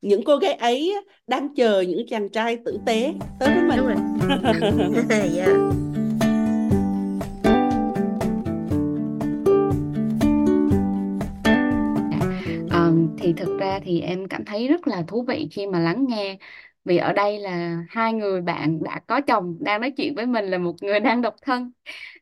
[0.00, 0.94] những cô gái ấy
[1.26, 3.78] đang chờ những chàng trai tử tế tới với mình.
[3.78, 3.88] Đúng
[5.08, 5.28] rồi.
[5.34, 5.89] Dạ
[13.30, 16.38] thì thực ra thì em cảm thấy rất là thú vị khi mà lắng nghe.
[16.84, 20.44] Vì ở đây là hai người bạn đã có chồng, đang nói chuyện với mình
[20.44, 21.72] là một người đang độc thân.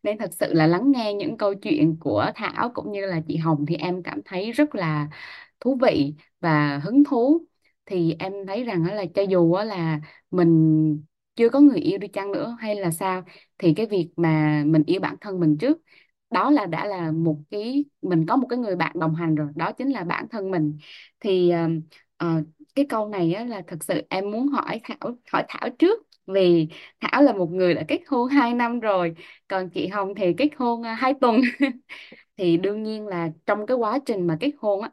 [0.02, 3.36] Nên thật sự là lắng nghe những câu chuyện của Thảo cũng như là chị
[3.36, 5.08] Hồng thì em cảm thấy rất là
[5.60, 7.46] thú vị và hứng thú.
[7.86, 11.02] Thì em thấy rằng là cho dù là mình
[11.36, 13.22] chưa có người yêu đi chăng nữa hay là sao,
[13.58, 15.78] thì cái việc mà mình yêu bản thân mình trước
[16.30, 19.48] đó là đã là một cái mình có một cái người bạn đồng hành rồi
[19.56, 20.78] đó chính là bản thân mình.
[21.20, 21.52] Thì
[22.24, 22.28] uh,
[22.74, 26.68] cái câu này á, là thật sự em muốn hỏi Thảo hỏi Thảo trước vì
[27.00, 29.14] Thảo là một người đã kết hôn 2 năm rồi
[29.48, 31.40] còn chị Hồng thì kết hôn à, hai 2 tuần.
[32.36, 34.90] Thì đương nhiên là trong cái quá trình mà kết hôn á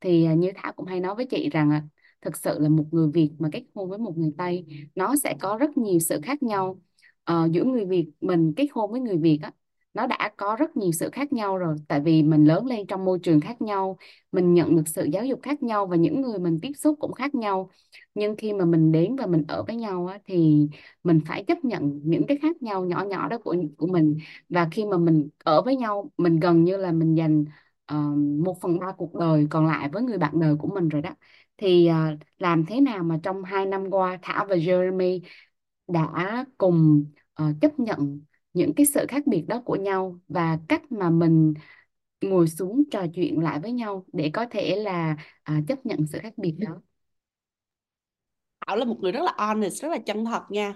[0.00, 1.88] thì à, như Thảo cũng hay nói với chị rằng
[2.22, 5.36] thực sự là một người Việt mà kết hôn với một người Tây nó sẽ
[5.40, 6.80] có rất nhiều sự khác nhau.
[7.24, 9.52] Ờ, giữa người Việt mình kết hôn với người Việt á
[9.94, 13.04] nó đã có rất nhiều sự khác nhau rồi tại vì mình lớn lên trong
[13.04, 13.96] môi trường khác nhau
[14.32, 17.12] mình nhận được sự giáo dục khác nhau và những người mình tiếp xúc cũng
[17.12, 17.70] khác nhau.
[18.14, 20.68] Nhưng khi mà mình đến và mình ở với nhau á, thì
[21.04, 24.18] mình phải chấp nhận những cái khác nhau nhỏ nhỏ đó của của mình.
[24.48, 27.44] Và khi mà mình ở với nhau mình gần như là mình dành
[27.92, 31.02] uh, một phần ba cuộc đời còn lại với người bạn đời của mình rồi
[31.02, 31.10] đó.
[31.56, 35.20] Thì uh, làm thế nào mà trong hai năm qua Thảo và Jeremy
[35.88, 37.04] đã cùng
[37.42, 38.20] uh, chấp nhận
[38.54, 41.54] những cái sự khác biệt đó của nhau và cách mà mình
[42.22, 46.18] ngồi xuống trò chuyện lại với nhau để có thể là à, chấp nhận sự
[46.22, 46.82] khác biệt đó.
[48.66, 50.74] Thảo là một người rất là honest rất là chân thật nha.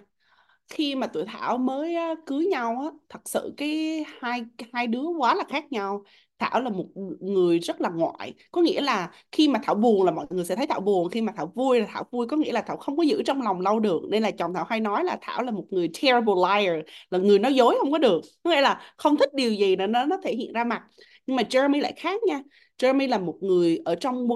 [0.69, 5.35] Khi mà tụi Thảo mới cưới nhau á thật sự cái hai hai đứa quá
[5.35, 6.05] là khác nhau.
[6.51, 6.87] Thảo là một
[7.21, 8.35] người rất là ngoại.
[8.53, 11.21] Có nghĩa là khi mà Thảo buồn là mọi người sẽ thấy Thảo buồn, khi
[11.21, 12.27] mà Thảo vui là Thảo vui.
[12.27, 14.03] Có nghĩa là Thảo không có giữ trong lòng lâu được.
[14.11, 17.39] Nên là chồng Thảo hay nói là Thảo là một người terrible liar, là người
[17.39, 18.21] nói dối không có được.
[18.45, 20.83] Có nghĩa là không thích điều gì là nó nó thể hiện ra mặt.
[21.27, 22.43] Nhưng mà Jeremy lại khác nha.
[22.79, 24.29] Jeremy là một người ở trong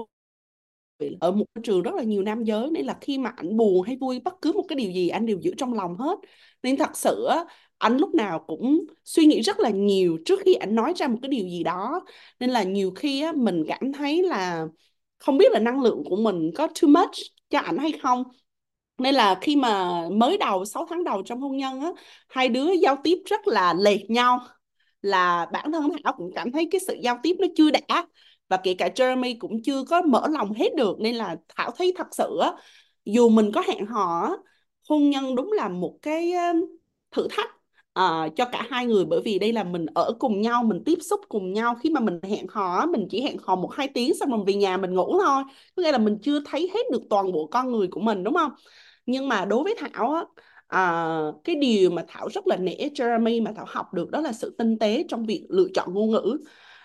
[1.19, 2.69] ở một môi trường rất là nhiều nam giới.
[2.71, 5.25] Nên là khi mà ảnh buồn hay vui, bất cứ một cái điều gì, anh
[5.25, 6.19] đều giữ trong lòng hết.
[6.63, 7.27] Nên thật sự
[7.77, 11.17] anh lúc nào cũng suy nghĩ rất là nhiều trước khi anh nói ra một
[11.21, 12.05] cái điều gì đó.
[12.39, 14.67] Nên là nhiều khi á, mình cảm thấy là
[15.19, 17.11] không biết là năng lượng của mình có too much
[17.49, 18.23] cho ảnh hay không.
[18.97, 21.91] Nên là khi mà mới đầu 6 tháng đầu trong hôn nhân á
[22.29, 24.39] hai đứa giao tiếp rất là lệch nhau.
[25.01, 28.05] Là bản thân Thảo cũng cảm thấy cái sự giao tiếp nó chưa đã
[28.49, 30.99] và kể cả Jeremy cũng chưa có mở lòng hết được.
[30.99, 32.51] Nên là Thảo thấy thật sự á,
[33.05, 34.37] dù mình có hẹn hò
[34.89, 36.33] hôn nhân đúng là một cái
[37.11, 37.56] thử thách
[37.97, 40.97] uh, cho cả hai người bởi vì đây là mình ở cùng nhau mình tiếp
[41.01, 41.75] xúc cùng nhau.
[41.83, 44.53] Khi mà mình hẹn hò mình chỉ hẹn hò một hai tiếng xong rồi về
[44.53, 45.43] nhà mình ngủ thôi.
[45.75, 48.33] Có nghĩa là mình chưa thấy hết được toàn bộ con người của mình đúng
[48.33, 48.51] không?
[49.05, 50.23] Nhưng mà đối với Thảo á
[50.67, 54.31] à, cái điều mà Thảo rất là nể Jeremy mà Thảo học được đó là
[54.31, 56.37] sự tinh tế trong việc lựa chọn ngôn ngữ.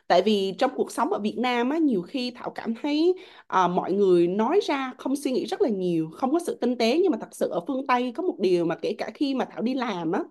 [0.08, 3.14] Tại vì trong cuộc sống ở Việt Nam á nhiều khi Thảo cảm thấy
[3.46, 6.78] à, mọi người nói ra không suy nghĩ rất là nhiều không có sự tinh
[6.78, 6.98] tế.
[7.02, 9.44] Nhưng mà thật sự ở phương Tây có một điều mà kể cả khi mà
[9.44, 10.22] Thảo đi làm á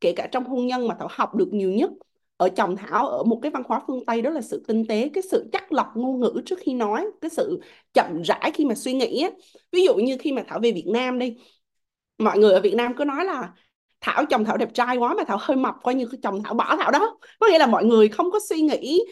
[0.00, 1.90] kể cả trong hôn nhân mà Thảo học được nhiều nhất.
[2.36, 5.10] Ở chồng Thảo, ở một cái văn hóa phương Tây đó là sự tinh tế,
[5.14, 7.60] cái sự chắc lọc ngôn ngữ trước khi nói, cái sự
[7.92, 9.30] chậm rãi khi mà suy nghĩ á.
[9.72, 11.36] Ví dụ như khi mà Thảo về Việt Nam đi,
[12.18, 13.52] mọi người ở Việt Nam cứ nói là
[14.00, 16.76] Thảo, chồng Thảo đẹp trai quá mà Thảo hơi mập, coi như chồng Thảo bỏ
[16.76, 17.18] Thảo đó.
[17.40, 19.04] Có nghĩa là mọi người không có suy nghĩ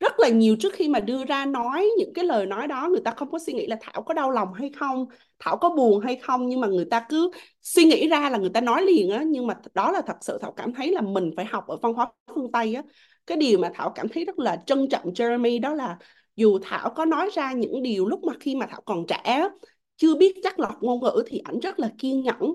[0.00, 3.00] rất là nhiều trước khi mà đưa ra nói những cái lời nói đó, người
[3.04, 5.06] ta không có suy nghĩ là Thảo có đau lòng hay không,
[5.38, 7.30] Thảo có buồn hay không, nhưng mà người ta cứ
[7.62, 9.22] suy nghĩ ra là người ta nói liền á.
[9.26, 11.94] Nhưng mà đó là thật sự Thảo cảm thấy là mình phải học ở văn
[11.94, 12.82] hóa phương Tây á.
[13.26, 15.98] Cái điều mà Thảo cảm thấy rất là trân trọng Jeremy đó là
[16.36, 19.48] dù Thảo có nói ra những điều lúc mà khi mà Thảo còn trẻ
[19.96, 22.54] chưa biết chắc lọc ngôn ngữ thì ảnh rất là kiên nhẫn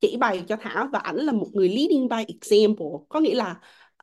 [0.00, 2.86] chỉ bày cho Thảo và ảnh là một người leading by example.
[3.08, 3.56] Có nghĩa là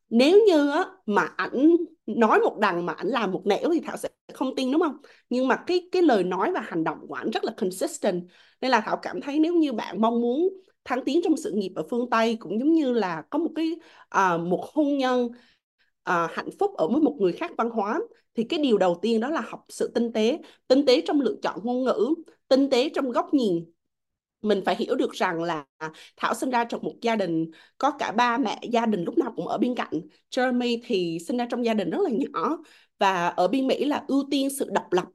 [0.09, 3.97] nếu như á, mà ảnh nói một đằng mà ảnh làm một nẻo thì Thảo
[3.97, 4.97] sẽ không tin đúng không?
[5.29, 8.23] Nhưng mà cái cái lời nói và hành động của ảnh rất là consistent.
[8.61, 10.49] Nên là Thảo cảm thấy nếu như bạn mong muốn
[10.85, 13.71] thăng tiến trong sự nghiệp ở phương Tây cũng giống như là có một cái
[14.17, 17.99] uh, một hôn nhân uh, hạnh phúc ở với một người khác văn hóa
[18.35, 20.39] thì cái điều đầu tiên đó là học sự tinh tế.
[20.67, 22.13] Tinh tế trong lựa chọn ngôn ngữ
[22.47, 23.71] tinh tế trong góc nhìn
[24.41, 25.65] mình phải hiểu được rằng là
[26.17, 29.33] Thảo sinh ra trong một gia đình có cả ba mẹ gia đình lúc nào
[29.35, 29.91] cũng ở bên cạnh.
[30.31, 32.57] Jeremy thì sinh ra trong gia đình rất là nhỏ
[32.99, 35.05] và ở bên Mỹ là ưu tiên sự độc lập.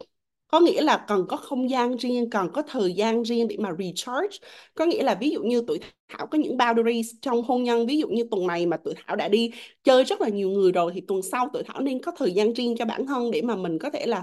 [0.48, 3.70] Có nghĩa là cần có không gian riêng cần có thời gian riêng để mà
[3.78, 4.38] recharge.
[4.74, 7.98] Có nghĩa là ví dụ như tuổi Thảo có những boundaries trong hôn nhân ví
[7.98, 9.50] dụ như tuần này mà tuổi Thảo đã đi
[9.84, 12.52] chơi rất là nhiều người rồi thì tuần sau tuổi Thảo nên có thời gian
[12.52, 14.18] riêng cho bản thân để mà mình có thể là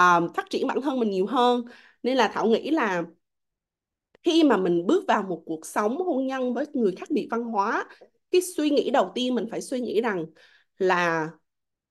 [0.00, 1.64] uh, phát triển bản thân mình nhiều hơn.
[2.02, 3.02] Nên là Thảo nghĩ là
[4.22, 7.44] khi mà mình bước vào một cuộc sống hôn nhân với người khác biệt văn
[7.44, 7.84] hóa
[8.30, 10.26] cái suy nghĩ đầu tiên mình phải suy nghĩ rằng
[10.78, 11.30] là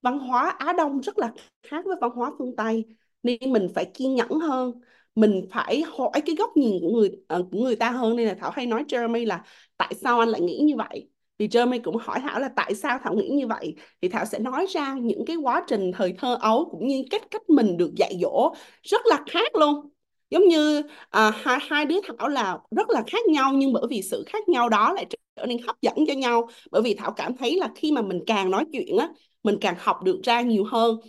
[0.01, 2.85] văn hóa Á Đông rất là khác với văn hóa phương Tây
[3.23, 4.81] nên mình phải kiên nhẫn hơn.
[5.15, 8.15] Mình phải hỏi cái góc nhìn của người uh, của người ta hơn.
[8.15, 9.43] Nên là Thảo hay nói Jeremy là
[9.77, 11.09] tại sao anh lại nghĩ như vậy?
[11.39, 13.75] Thì Jeremy cũng hỏi Thảo là tại sao Thảo nghĩ như vậy?
[14.01, 17.23] Thì Thảo sẽ nói ra những cái quá trình thời thơ ấu cũng như cách
[17.31, 18.53] cách mình được dạy dỗ
[18.83, 19.89] rất là khác luôn
[20.31, 24.03] giống như à, hai hai đứa Thảo là rất là khác nhau nhưng bởi vì
[24.03, 25.07] sự khác nhau đó lại
[25.37, 26.49] trở nên hấp dẫn cho nhau.
[26.71, 29.09] Bởi vì Thảo cảm thấy là khi mà mình càng nói chuyện á
[29.43, 30.99] mình càng học được ra nhiều hơn.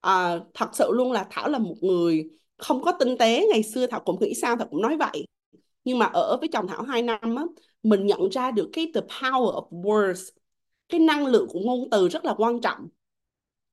[0.00, 3.46] À, thật sự luôn là Thảo là một người không có tinh tế.
[3.52, 5.26] Ngày xưa Thảo cũng nghĩ sao Thảo cũng nói vậy.
[5.84, 7.44] Nhưng mà ở với chồng Thảo 2 năm á
[7.82, 10.30] mình nhận ra được cái the power of words
[10.88, 12.88] cái năng lượng của ngôn từ rất là quan trọng.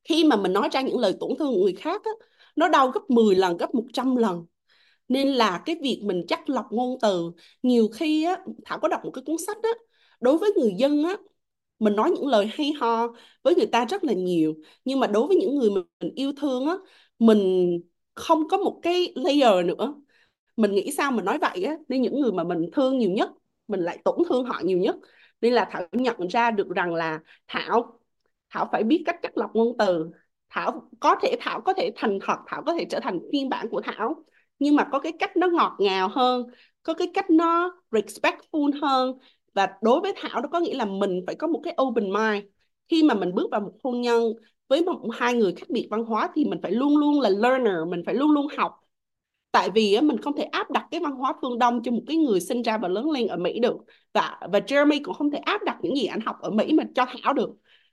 [0.03, 2.11] Khi mà mình nói ra những lời tổn thương của người khác á,
[2.55, 4.45] nó đau gấp 10 lần gấp 100 lần
[5.11, 7.31] nên là cái việc mình chắc lọc ngôn từ,
[7.63, 9.69] nhiều khi á, Thảo có đọc một cái cuốn sách á,
[10.21, 11.17] đối với người dân á,
[11.79, 13.07] mình nói những lời hay ho
[13.43, 14.55] với người ta rất là nhiều.
[14.85, 16.75] Nhưng mà đối với những người mình yêu thương á,
[17.19, 17.71] mình
[18.15, 19.95] không có một cái layer nữa.
[20.57, 23.31] Mình nghĩ sao mình nói vậy á, nên những người mà mình thương nhiều nhất,
[23.67, 24.95] mình lại tổn thương họ nhiều nhất.
[25.41, 27.99] Nên là Thảo nhận ra được rằng là Thảo
[28.49, 30.11] Thảo phải biết cách cắt lọc ngôn từ.
[30.49, 33.67] Thảo có thể, Thảo có thể thành thật, Thảo có thể trở thành phiên bản
[33.71, 34.23] của Thảo
[34.61, 36.43] nhưng mà có cái cách nó ngọt ngào hơn
[36.83, 39.17] có cái cách nó respectful hơn.
[39.53, 42.45] Và đối với Thảo đó có nghĩa là mình phải có một cái open mind.
[42.89, 44.23] Khi mà mình bước vào một hôn nhân
[44.67, 47.73] với một hai người khác biệt văn hóa thì mình phải luôn luôn là learner
[47.87, 48.79] mình phải luôn luôn học.
[49.51, 52.01] Tại vì á, mình không thể áp đặt cái văn hóa phương Đông cho một
[52.07, 53.77] cái người sinh ra và lớn lên ở Mỹ được.
[54.13, 56.83] Và và Jeremy cũng không thể áp đặt những gì anh học ở Mỹ mà
[56.95, 57.49] cho Thảo được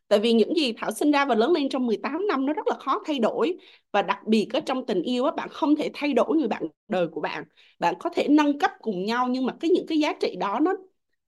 [0.09, 2.67] tại vì những gì Thảo sinh ra và lớn lên trong 18 năm nó rất
[2.69, 3.57] là khó thay đổi.
[3.93, 6.63] Và đặc biệt ở trong tình yêu á, bạn không thể thay đổi người bạn
[6.89, 7.45] đời của bạn.
[7.79, 10.59] Bạn có thể nâng cấp cùng nhau nhưng mà cái những cái giá trị đó
[10.63, 10.73] nó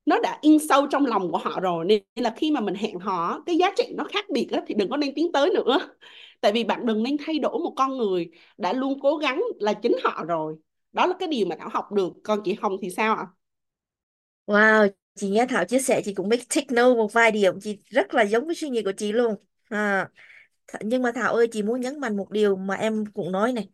[0.06, 1.84] nó đã in sâu trong lòng của họ rồi.
[1.84, 4.74] Nên là khi mà mình hẹn họ cái giá trị nó khác biệt á, thì
[4.74, 5.78] đừng có nên tiến tới nữa.
[6.40, 9.72] Tại vì bạn đừng nên thay đổi một con người đã luôn cố gắng là
[9.72, 10.56] chính họ rồi.
[10.92, 12.12] Đó là cái điều mà Thảo học được.
[12.24, 13.26] Còn chị Hồng thì sao ạ?
[14.46, 17.78] Wow, chị nghe Thảo chia sẻ chị cũng make take note một vài điểm chị
[17.86, 19.34] rất là giống với suy nghĩ của chị luôn.
[19.68, 20.08] À,
[20.68, 23.52] Th- nhưng mà Thảo ơi chị muốn nhấn mạnh một điều mà em cũng nói
[23.52, 23.68] này.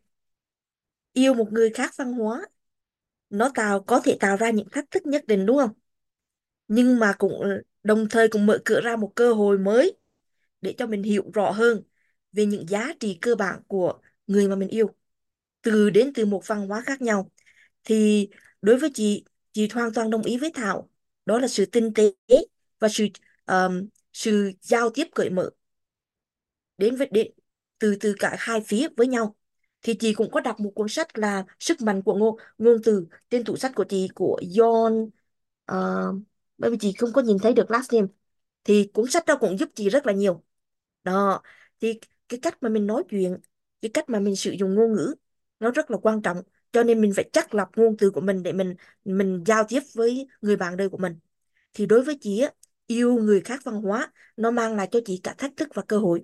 [1.13, 2.41] Yêu một người khác văn hóa
[3.31, 5.71] nó tạo có thể tạo ra những thách thức nhất định đúng không?
[6.67, 9.97] Nhưng mà cũng ờ, đồng thời cũng mở cửa ra một cơ hội mới
[10.61, 11.83] để cho mình hiểu rõ hơn
[12.33, 13.93] về những giá trị cơ bản của
[14.27, 14.95] người mà mình yêu
[15.61, 17.31] từ đến từ một văn hóa khác nhau
[17.83, 18.29] thì
[18.61, 20.89] đối với chị chị hoàn toàn đồng ý với Thảo
[21.27, 22.13] đó là sự tinh tế
[22.79, 23.07] và sự
[23.47, 25.49] um, sự giao tiếp cởi mở.
[26.77, 27.31] Đến với đến
[27.79, 29.35] từ từ cả hai phía với nhau.
[29.81, 33.07] Thì chị cũng có đọc một cuốn sách là sức mạnh của ngôn ngôn từ
[33.29, 35.09] trên tủ sách của chị của John
[35.71, 36.21] uh,
[36.57, 38.07] bởi vì chị không có nhìn thấy được last name.
[38.63, 40.43] Thì cuốn sách đó cũng giúp chị rất là nhiều.
[41.03, 41.41] Đó
[41.81, 41.99] thì
[42.29, 43.37] cái cách mà mình nói chuyện
[43.81, 45.15] cái cách mà mình sử dụng ngôn ngữ
[45.59, 46.37] nó rất là quan trọng
[46.71, 49.79] cho nên mình phải chắc lọc ngôn từ của mình để mình mình giao tiếp
[49.93, 51.19] với người bạn đời của mình.
[51.73, 52.51] Thì đối với chị á
[52.87, 55.97] yêu người khác văn hóa nó mang lại cho chị cả thách thức và cơ
[55.97, 56.21] hội.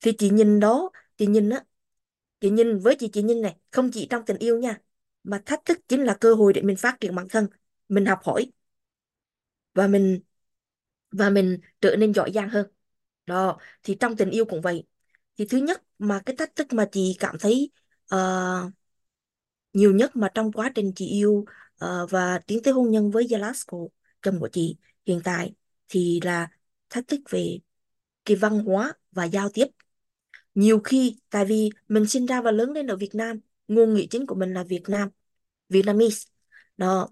[0.00, 1.64] Thì chị nhìn đó chị nhìn á
[2.40, 4.80] chị nhìn với chị chị nhìn này không chỉ trong tình yêu nha
[5.24, 7.46] mà thách thức chính là cơ hội để mình phát triển bản thân
[7.88, 8.52] mình học hỏi.
[9.74, 10.20] Và mình
[11.10, 12.66] và mình trở nên giỏi giang hơn.
[13.26, 14.84] Đó thì trong tình yêu cũng vậy.
[15.38, 17.70] Thì thứ nhất mà cái thách thức mà chị cảm thấy
[18.14, 18.72] uh,
[19.74, 21.44] nhiều nhất mà trong quá trình chị yêu
[21.84, 23.78] uh, và tiến tới hôn nhân với Velasco
[24.22, 25.54] chồng của chị hiện tại
[25.88, 26.48] thì là
[26.90, 27.58] thách thức về
[28.24, 29.66] cái văn hóa và giao tiếp.
[30.54, 34.04] Nhiều khi tại vì mình sinh ra và lớn lên ở Việt Nam ngôn ngữ
[34.10, 35.08] chính của mình là Việt Nam
[35.68, 36.30] Vietnamese.
[36.76, 37.08] Đó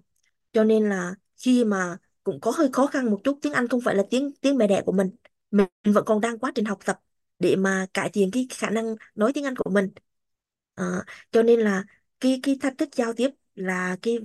[0.52, 3.80] cho nên là khi mà cũng có hơi khó khăn một chút tiếng Anh không
[3.80, 5.10] phải là tiếng tiếng mẹ đẻ của mình
[5.52, 7.00] mình vẫn còn đang quá trình học tập
[7.38, 9.90] để mà cải thiện cái khả năng nói tiếng Anh của mình.
[10.74, 11.84] À, cho nên là
[12.22, 14.18] cái cái thách thức giao tiếp là cái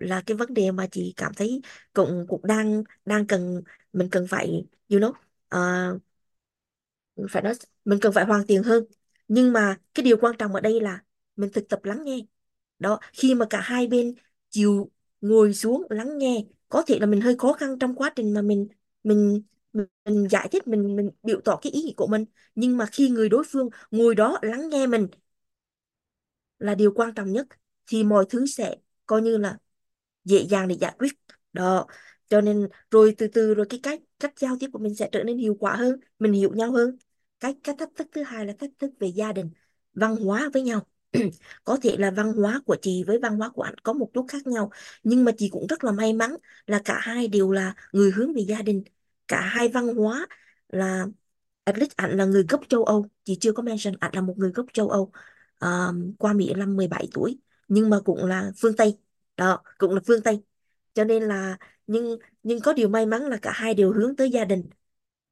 [0.00, 1.62] là cái vấn đề mà chị cảm thấy
[1.94, 3.62] cũng cũng đang đang cần
[3.94, 5.14] mình cần phải you know
[5.50, 5.60] ờ,
[7.32, 8.84] phải nói mình cần phải hoàn thiện hơn.
[9.28, 11.02] Nhưng mà cái điều quan trọng ở đây là
[11.36, 12.18] mình thực tập lắng nghe.
[12.78, 14.14] Đó khi mà cả hai bên
[14.50, 14.90] chịu
[15.20, 18.42] ngồi xuống lắng nghe có thể là mình hơi khó khăn trong quá trình mà
[18.42, 18.68] mình
[19.04, 19.42] mình
[19.72, 22.24] mình, mình giải thích mình mình biểu tỏ cái ý nghĩ của mình.
[22.54, 25.08] Nhưng mà khi người đối phương ngồi đó lắng nghe mình
[26.58, 27.46] là điều quan trọng nhất,
[27.86, 29.58] thì mọi thứ sẽ coi như là
[30.24, 31.12] dễ dàng để giải quyết.
[31.52, 31.86] Đó,
[32.28, 35.22] cho nên rồi từ từ rồi cái cách cách giao tiếp của mình sẽ trở
[35.24, 36.96] nên hiệu quả hơn, mình hiểu nhau hơn.
[37.40, 39.50] Cái cái thách thức thứ hai là thách thức về gia đình,
[39.94, 40.86] văn hóa với nhau.
[41.64, 44.26] Có thể là văn hóa của chị với văn hóa của anh có một chút
[44.28, 44.70] khác nhau,
[45.02, 46.36] nhưng mà chị cũng rất là may mắn
[46.66, 48.82] là cả hai đều là người hướng về gia đình.
[49.28, 50.26] Cả hai văn hóa
[50.68, 51.06] là,
[51.64, 54.34] at least anh là người gốc châu Âu, chị chưa có mention anh là một
[54.38, 55.12] người gốc châu Âu.
[55.58, 57.38] Ờ, qua Mỹ năm 17 tuổi
[57.68, 58.98] nhưng mà cũng là phương Tây.
[59.36, 60.42] Đó cũng là phương Tây.
[60.94, 64.30] Cho nên là nhưng nhưng có điều may mắn là cả hai đều hướng tới
[64.30, 64.64] gia đình.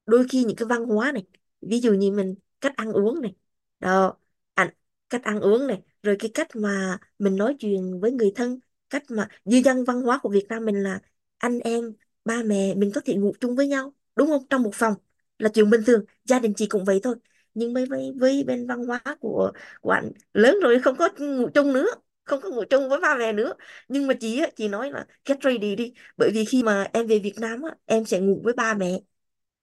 [0.05, 1.23] Đôi khi những cái văn hóa này
[1.61, 3.35] ví dụ như mình cách ăn uống này
[3.79, 4.17] đó
[4.53, 4.69] ảnh
[5.09, 8.59] cách ăn uống này rồi cái cách mà mình nói chuyện với người thân
[8.89, 10.99] cách mà như dân văn hóa của Việt Nam mình là
[11.37, 11.93] anh em
[12.25, 14.47] ba mẹ mình có thể ngủ chung với nhau đúng không?
[14.49, 14.93] Trong một phòng
[15.39, 17.15] là chuyện bình thường gia đình chị cũng vậy thôi
[17.57, 19.51] nhưng với với với bên văn hóa của
[19.81, 21.87] của anh lớn rồi không có ngủ chung nữa,
[22.23, 23.53] không có ngủ chung với ba mẹ nữa.
[23.87, 27.07] Nhưng mà chị á, chị nói là get ready đi, bởi vì khi mà em
[27.07, 28.99] về Việt Nam á, em sẽ ngủ với ba mẹ.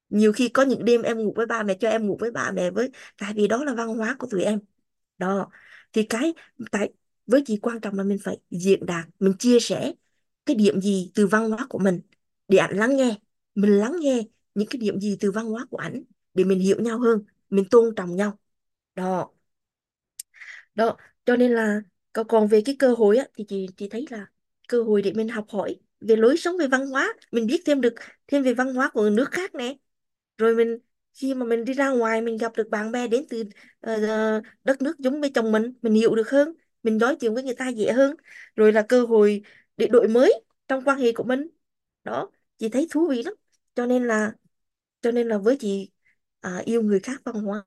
[0.09, 2.51] Nhiều khi có những đêm em ngủ với ba mẹ, cho em ngủ với ba
[2.51, 4.59] mẹ với, tại vì đó là văn hóa của tụi em.
[5.19, 5.51] Đó,
[5.93, 6.35] thì cái,
[6.73, 6.91] tại,
[7.27, 9.93] với chị quan trọng là mình phải diễn đạt, mình chia sẻ
[10.47, 12.01] cái điểm gì từ văn hóa của mình
[12.49, 13.19] để ảnh lắng nghe.
[13.55, 14.23] Mình lắng nghe
[14.55, 17.25] những cái điểm gì từ văn hóa của ảnh để mình hiểu nhau hơn
[17.55, 18.39] mình tôn trọng nhau.
[18.95, 19.31] Đó.
[20.75, 21.81] Đó cho nên là
[22.29, 24.27] còn về cái cơ hội á thì chị chị thấy là
[24.69, 27.81] cơ hội để mình học hỏi về lối sống về văn hóa mình biết thêm
[27.81, 27.95] được
[28.27, 29.77] thêm về văn hóa của nước khác nè.
[30.39, 30.79] Rồi mình
[31.15, 33.41] khi mà mình đi ra ngoài mình gặp được bạn bè đến từ
[33.87, 37.43] uh, đất nước giống với chồng mình mình hiểu được hơn mình nói chuyện với
[37.43, 38.17] người ta dễ hơn.
[38.57, 39.43] Rồi là cơ hội
[39.77, 41.49] để đổi mới trong quan hệ của mình.
[42.05, 43.35] Đó chị thấy thú vị lắm.
[43.75, 44.33] Cho nên là
[45.03, 45.91] cho nên là với chị
[46.45, 47.65] à, yêu người khác văn hóa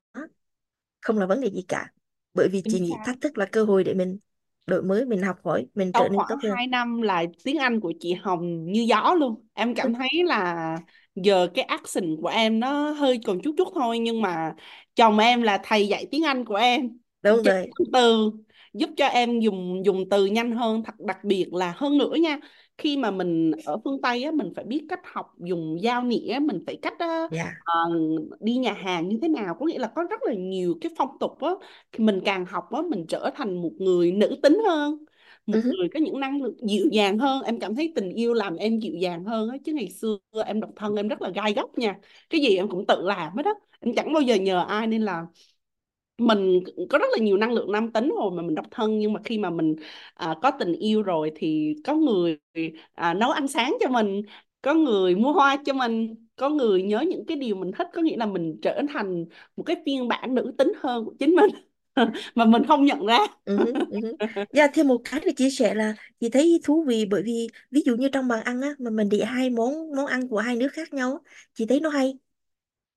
[1.00, 1.92] không là vấn đề gì cả.
[2.34, 4.18] Bởi vì chị nghĩ thách thức là cơ hội để mình
[4.66, 6.56] đổi mới mình học hỏi mình trở nên khoảng tốt hơn.
[6.56, 9.46] 2 năm là tiếng Anh của chị Hồng như gió luôn.
[9.54, 10.76] Em cảm thấy là
[11.14, 14.54] giờ cái accent của em nó hơi còn chút chút thôi nhưng mà
[14.94, 16.98] chồng em là thầy dạy tiếng Anh của em.
[17.22, 18.30] đúng Chỉ rồi từ
[18.74, 22.38] giúp cho em dùng dùng từ nhanh hơn thật đặc biệt là hơn nữa nha
[22.78, 26.38] khi mà mình ở phương Tây á mình phải biết cách học dùng giao nghĩa
[26.42, 27.52] mình phải cách á, dạ.
[27.64, 27.74] ờ,
[28.40, 29.54] đi nhà hàng như thế nào.
[29.60, 31.50] Có nghĩa là có rất là nhiều cái phong tục á.
[31.98, 35.04] Mình càng học á mình trở thành một người nữ tính hơn
[35.46, 35.70] một hứ.
[35.78, 37.42] người có những năng lượng dịu dàng hơn.
[37.42, 40.60] Em cảm thấy tình yêu làm em dịu dàng hơn á chứ ngày xưa em
[40.60, 41.98] độc thân em rất là gai góc nha.
[42.30, 43.52] Cái gì em cũng tự làm hết á.
[43.80, 45.26] Em chẳng bao giờ nhờ ai nên là
[46.18, 46.60] mình
[46.90, 49.20] có rất là nhiều năng lượng nam tính rồi mà mình độc thân nhưng mà
[49.24, 49.76] khi mà mình
[50.14, 52.38] à, có tình yêu rồi thì có người
[52.94, 54.22] à, nấu ăn sáng cho mình
[54.62, 58.02] có người mua hoa cho mình có người nhớ những cái điều mình thích có
[58.02, 59.24] nghĩa là mình trở thành
[59.56, 61.50] một cái phiên bản nữ tính hơn của chính mình
[62.34, 63.18] mà mình không nhận ra.
[63.44, 63.98] Ừ ừ
[64.52, 67.82] dạ thêm một cái để chia sẻ là chị thấy thú vị bởi vì ví
[67.86, 70.56] dụ như trong bàn ăn á mà mình để hai món món ăn của hai
[70.56, 71.18] nước khác nhau
[71.54, 72.14] chị thấy nó hay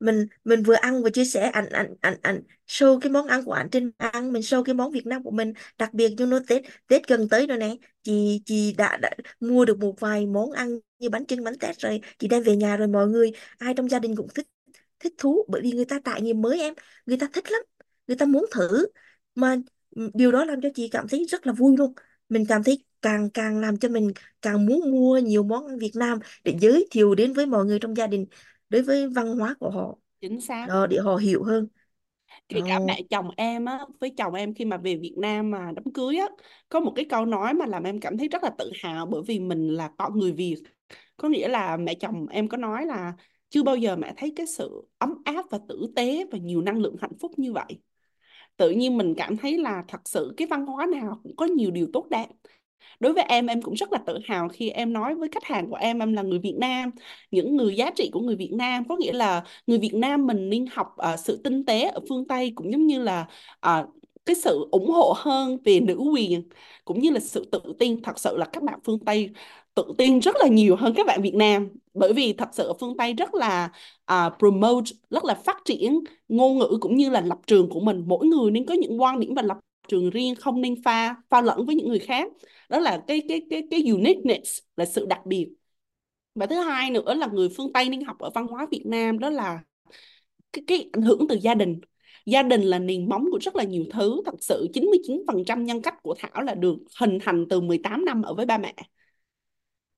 [0.01, 3.45] mình mình vừa ăn vừa chia sẻ ảnh ảnh ảnh ảnh show cái món ăn
[3.45, 6.25] của ảnh trên ăn mình show cái món Việt Nam của mình đặc biệt cho
[6.25, 7.75] nó Tết Tết gần tới rồi nè.
[8.03, 11.79] Chị chị đã, đã mua được một vài món ăn như bánh chưng bánh tét
[11.79, 14.47] rồi chị đem về nhà rồi mọi người ai trong gia đình cũng thích
[14.99, 16.73] thích thú bởi vì người ta trải nghiệm mới em
[17.05, 17.61] người ta thích lắm
[18.07, 18.85] người ta muốn thử.
[19.35, 19.55] Mà
[19.95, 21.93] ừ, điều đó làm cho chị cảm thấy rất là vui luôn.
[22.29, 25.91] Mình cảm thấy càng càng làm cho mình càng muốn mua nhiều món ăn Việt
[25.95, 28.25] Nam để giới thiệu đến với mọi người trong gia đình
[28.71, 29.95] đối với văn hóa của họ.
[30.21, 30.65] Chính xác.
[30.69, 31.67] Đó, để họ hiểu hơn.
[32.49, 32.85] Kể cả đó.
[32.87, 36.17] mẹ chồng em á với chồng em khi mà về Việt Nam mà đám cưới
[36.17, 36.27] á
[36.69, 39.21] có một cái câu nói mà làm em cảm thấy rất là tự hào bởi
[39.27, 40.63] vì mình là con người Việt.
[41.17, 43.13] Có nghĩa là mẹ chồng em có nói là
[43.49, 46.77] chưa bao giờ mẹ thấy cái sự ấm áp và tử tế và nhiều năng
[46.77, 47.79] lượng hạnh phúc như vậy.
[48.57, 51.71] Tự nhiên mình cảm thấy là thật sự cái văn hóa nào cũng có nhiều
[51.71, 52.27] điều tốt đẹp
[52.99, 55.69] đối với em em cũng rất là tự hào khi em nói với khách hàng
[55.69, 56.91] của em em là người Việt Nam
[57.31, 58.83] những người giá trị của người Việt Nam.
[58.89, 62.27] Có nghĩa là người Việt Nam mình nên học uh, sự tinh tế ở phương
[62.27, 63.25] Tây cũng giống như là
[63.67, 63.89] uh,
[64.25, 66.49] cái sự ủng hộ hơn về nữ quyền
[66.85, 68.01] cũng như là sự tự tin.
[68.01, 69.29] Thật sự là các bạn phương Tây
[69.73, 71.69] tự tin rất là nhiều hơn các bạn Việt Nam.
[71.93, 73.71] Bởi vì thật sự ở phương Tây rất là
[74.11, 78.03] uh, promote rất là phát triển ngôn ngữ cũng như là lập trường của mình.
[78.07, 79.57] Mỗi người nên có những quan điểm và lập
[79.87, 82.27] trường riêng không nên pha pha lẫn với những người khác.
[82.69, 85.49] Đó là cái cái cái cái uniqueness là sự đặc biệt.
[86.35, 89.19] Và thứ hai nữa là người phương Tây nên học ở văn hóa Việt Nam,
[89.19, 89.59] đó là
[90.53, 91.79] cái cái ảnh hưởng từ gia đình.
[92.25, 94.21] Gia đình là nền móng của rất là nhiều thứ.
[94.25, 98.33] Thật sự 99% nhân cách của Thảo là được hình thành từ 18 năm ở
[98.33, 98.73] với ba mẹ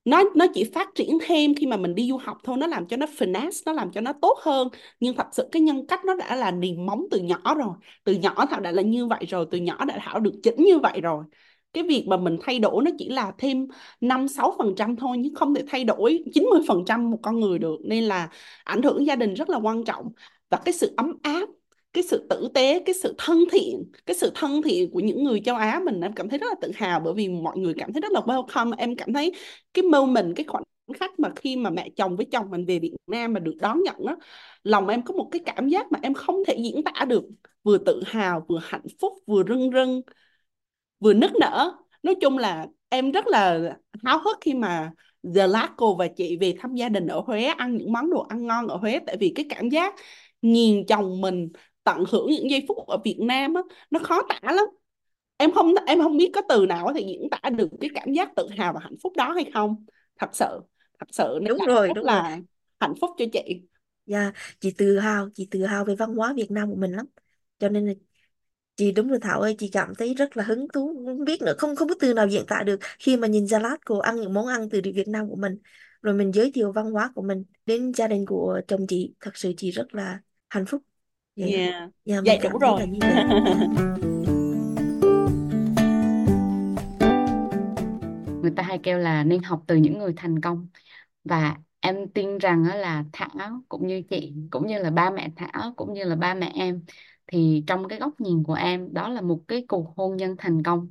[0.05, 2.87] nó nó chỉ phát triển thêm khi mà mình đi du học thôi, nó làm
[2.87, 4.67] cho nó finesse, nó làm cho nó tốt hơn.
[4.99, 7.73] Nhưng thật sự cái nhân cách nó đã là niềm móng từ nhỏ rồi.
[8.03, 10.79] Từ nhỏ Thảo đã là như vậy rồi, từ nhỏ đã Thảo được chỉnh như
[10.79, 11.23] vậy rồi.
[11.73, 13.67] Cái việc mà mình thay đổi nó chỉ là thêm
[14.01, 17.39] 5 6 phần trăm thôi, nhưng không thể thay đổi 90 phần trăm một con
[17.39, 17.75] người được.
[17.83, 18.29] Nên là
[18.63, 20.11] ảnh hưởng gia đình rất là quan trọng.
[20.49, 21.49] Và cái sự ấm áp
[21.93, 25.41] cái sự tử tế, cái sự thân thiện, cái sự thân thiện của những người
[25.45, 27.93] châu Á mình em cảm thấy rất là tự hào, bởi vì mọi người cảm
[27.93, 28.73] thấy rất là welcome.
[28.77, 29.33] Em cảm thấy
[29.73, 30.63] cái moment, cái khoảnh
[30.99, 33.83] khắc mà khi mà mẹ chồng với chồng mình về Việt Nam mà được đón
[33.83, 34.15] nhận á,
[34.63, 37.23] lòng em có một cái cảm giác mà em không thể diễn tả được.
[37.63, 40.01] Vừa tự hào, vừa hạnh phúc, vừa rưng rưng,
[40.99, 41.71] vừa nức nở.
[42.03, 43.73] Nói chung là em rất là
[44.03, 44.91] háo hức khi mà
[45.23, 48.21] giờ lát cô và chị về thăm gia đình ở Huế, ăn những món đồ
[48.29, 48.99] ăn ngon ở Huế.
[49.07, 49.95] Tại vì cái cảm giác
[50.41, 51.49] nhìn chồng mình
[51.83, 53.61] tận hưởng những giây phút ở Việt Nam á
[53.91, 54.65] nó khó tả lắm.
[55.37, 58.13] Em không em không biết có từ nào có thể diễn tả được cái cảm
[58.13, 59.85] giác tự hào và hạnh phúc đó hay không.
[60.19, 60.59] Thật sự
[60.99, 62.05] thật sự đúng rồi đúng rồi.
[62.05, 62.39] là
[62.79, 63.61] hạnh phúc cho chị.
[64.05, 67.05] Dạ chị tự hào chị tự hào về văn hóa Việt Nam của mình lắm.
[67.59, 67.93] Cho nên là
[68.75, 71.03] chị đúng là Thảo ơi chị cảm thấy rất là hứng thú.
[71.05, 73.99] Không biết nữa không không có từ nào diễn tả được khi mà nhìn Zlatko
[73.99, 75.57] ăn những món ăn từ Việt Nam của mình.
[76.01, 79.13] Rồi mình giới thiệu văn hóa của mình đến gia đình của chồng chị.
[79.19, 80.19] Thật sự chị rất là
[80.49, 80.81] hạnh phúc
[81.35, 81.45] dạ.
[81.45, 81.89] Yeah.
[82.05, 82.79] dạ mình vậy cảm đủ rồi.
[82.79, 83.23] là như vậy.
[88.41, 90.67] Người ta hay kêu là nên học từ những người thành công.
[91.23, 95.29] Và em tin rằng á là Thảo cũng như chị cũng như là ba mẹ
[95.35, 96.85] Thảo cũng như là ba mẹ em
[97.27, 100.63] thì trong cái góc nhìn của em đó là một cái cuộc hôn nhân thành
[100.63, 100.89] công.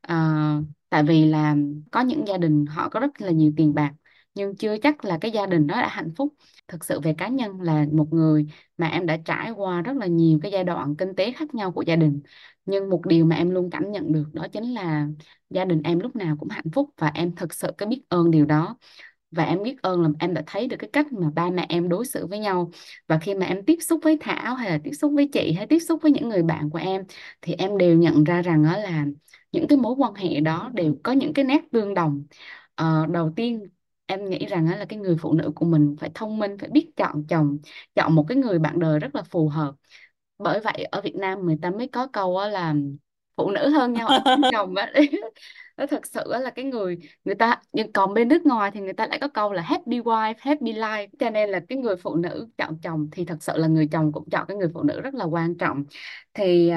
[0.00, 0.56] À,
[0.88, 1.56] tại vì là
[1.90, 3.92] có những gia đình họ có rất là nhiều tiền bạc
[4.34, 6.34] nhưng chưa chắc là cái gia đình đó đã hạnh phúc
[6.72, 8.46] thực sự về cá nhân là một người
[8.78, 11.72] mà em đã trải qua rất là nhiều cái giai đoạn kinh tế khác nhau
[11.72, 12.22] của gia đình.
[12.66, 15.08] Nhưng một điều mà em luôn cảm nhận được đó chính là
[15.50, 18.30] gia đình em lúc nào cũng hạnh phúc và em thực sự cái biết ơn
[18.30, 18.76] điều đó.
[19.30, 21.88] Và em biết ơn là em đã thấy được cái cách mà ba mẹ em
[21.88, 22.70] đối xử với nhau.
[23.08, 25.66] Và khi mà em tiếp xúc với Thảo hay là tiếp xúc với chị hay
[25.66, 27.04] tiếp xúc với những người bạn của em
[27.42, 29.06] thì em đều nhận ra rằng đó là
[29.52, 32.24] những cái mối quan hệ đó đều có những cái nét tương đồng.
[32.74, 33.68] Ờ, đầu tiên
[34.12, 36.90] em nghĩ rằng là cái người phụ nữ của mình phải thông minh phải biết
[36.96, 37.58] chọn chồng
[37.94, 39.74] chọn một cái người bạn đời rất là phù hợp.
[40.38, 42.74] Bởi vậy ở Việt Nam người ta mới có câu á là
[43.36, 44.92] phụ nữ hơn nhau ở bên chồng á.
[45.76, 48.80] Nó thật sự á là cái người người ta nhưng còn bên nước ngoài thì
[48.80, 51.08] người ta lại có câu là happy wife happy life.
[51.18, 54.12] Cho nên là cái người phụ nữ chọn chồng thì thật sự là người chồng
[54.12, 55.84] cũng chọn cái người phụ nữ rất là quan trọng.
[56.34, 56.70] Thì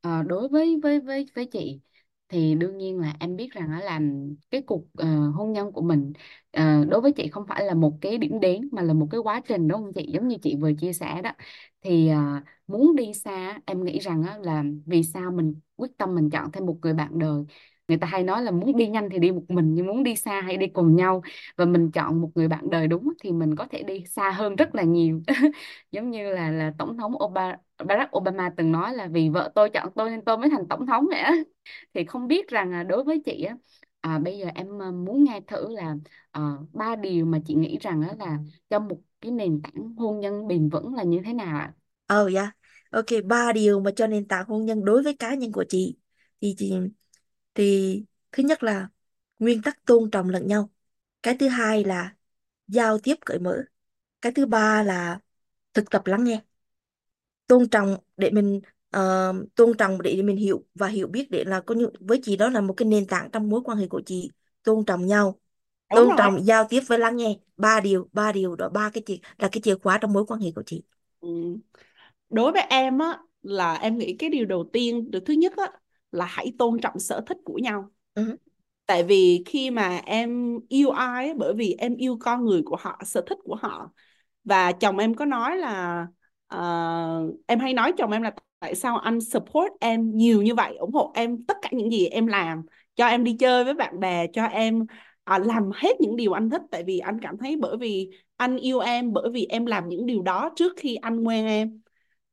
[0.00, 1.80] à, đối với với với với chị
[2.28, 4.00] thì đương nhiên là em biết rằng là
[4.50, 6.12] cái cuộc uh, hôn nhân của mình
[6.58, 9.20] uh, đối với chị không phải là một cái điểm đến mà là một cái
[9.20, 10.10] quá trình đúng không chị?
[10.14, 11.30] Giống như chị vừa chia sẻ đó.
[11.82, 16.14] Thì uh, muốn đi xa em nghĩ rằng á, là vì sao mình quyết tâm
[16.14, 17.44] mình chọn thêm một người bạn đời?
[17.88, 20.16] Người ta hay nói là muốn đi nhanh thì đi một mình nhưng muốn đi
[20.16, 21.22] xa hay đi cùng nhau
[21.56, 24.56] và mình chọn một người bạn đời đúng thì mình có thể đi xa hơn
[24.56, 25.22] rất là nhiều
[25.92, 29.70] giống như là là tổng thống Obama, Barack Obama từng nói là vì vợ tôi
[29.70, 31.34] chọn tôi nên tôi mới thành tổng thống vậy á
[31.94, 33.56] thì không biết rằng à, đối với chị á
[34.00, 35.94] à, bây giờ em à, muốn nghe thử là
[36.32, 36.40] ba
[36.72, 38.38] ba điều mà chị nghĩ rằng đó là
[38.70, 41.74] cho một cái nền tảng hôn nhân bền vững là như thế nào ạ?
[42.06, 42.50] Ờ dạ.
[42.90, 45.96] Ok, ba điều mà cho nền tảng hôn nhân đối với cá nhân của chị
[46.40, 46.72] thì chị
[47.58, 48.90] thì thứ nhất là
[49.40, 50.70] nguyên tắc tôn trọng lẫn nhau.
[51.24, 52.16] Cái thứ hai là
[52.68, 53.64] giao tiếp cởi mở.
[54.22, 55.20] Cái thứ ba là
[55.74, 56.42] thực tập lắng nghe.
[57.46, 61.60] Tôn trọng để mình ờ, tôn trọng để mình hiểu và hiểu biết để là
[61.60, 64.02] có những với chị đó là một cái nền tảng trong mối quan hệ của
[64.06, 64.30] chị.
[64.62, 65.40] Tôn trọng nhau,
[65.90, 67.38] đúng tôn rồi trọng giao tiếp với lắng nghe.
[67.56, 70.40] Ba điều, ba điều đó, ba cái chìa là cái chìa khóa trong mối quan
[70.40, 70.82] hệ của chị.
[71.20, 71.28] ừ.
[72.30, 75.66] đối với em á là em nghĩ cái điều đầu tiên điều thứ nhất á
[76.12, 77.90] là hãy tôn trọng sở thích của nhau.
[78.14, 78.36] Ừ.
[78.86, 83.00] tại vì khi mà em yêu ai bởi vì em yêu con người của họ
[83.04, 83.90] sở thích của họ.
[84.44, 86.06] Và chồng em có nói là
[86.46, 86.58] ờ,
[87.46, 90.76] em hay nói chồng em là tại sao anh support em nhiều như vậy?
[90.76, 92.62] Ủng hộ em tất cả những gì em làm
[92.96, 94.86] cho em đi chơi với bạn bè cho em
[95.24, 96.62] à, làm hết những điều anh thích.
[96.70, 100.06] Tại vì anh cảm thấy bởi vì anh yêu em bởi vì em làm những
[100.06, 101.80] điều đó trước khi anh quen em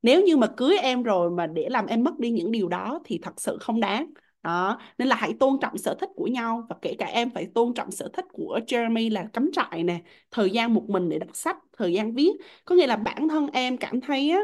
[0.05, 2.99] nếu như mà cưới em rồi mà để làm em mất đi những điều đó
[3.05, 4.11] thì thật sự không đáng.
[4.43, 7.47] Đó, nên là hãy tôn trọng sở thích của nhau và kể cả em phải
[7.55, 10.01] tôn trọng sở thích của Jeremy là cắm trại nè,
[10.31, 12.31] thời gian một mình để đọc sách, thời gian viết.
[12.65, 14.39] Có nghĩa là bản thân em cảm thấy á,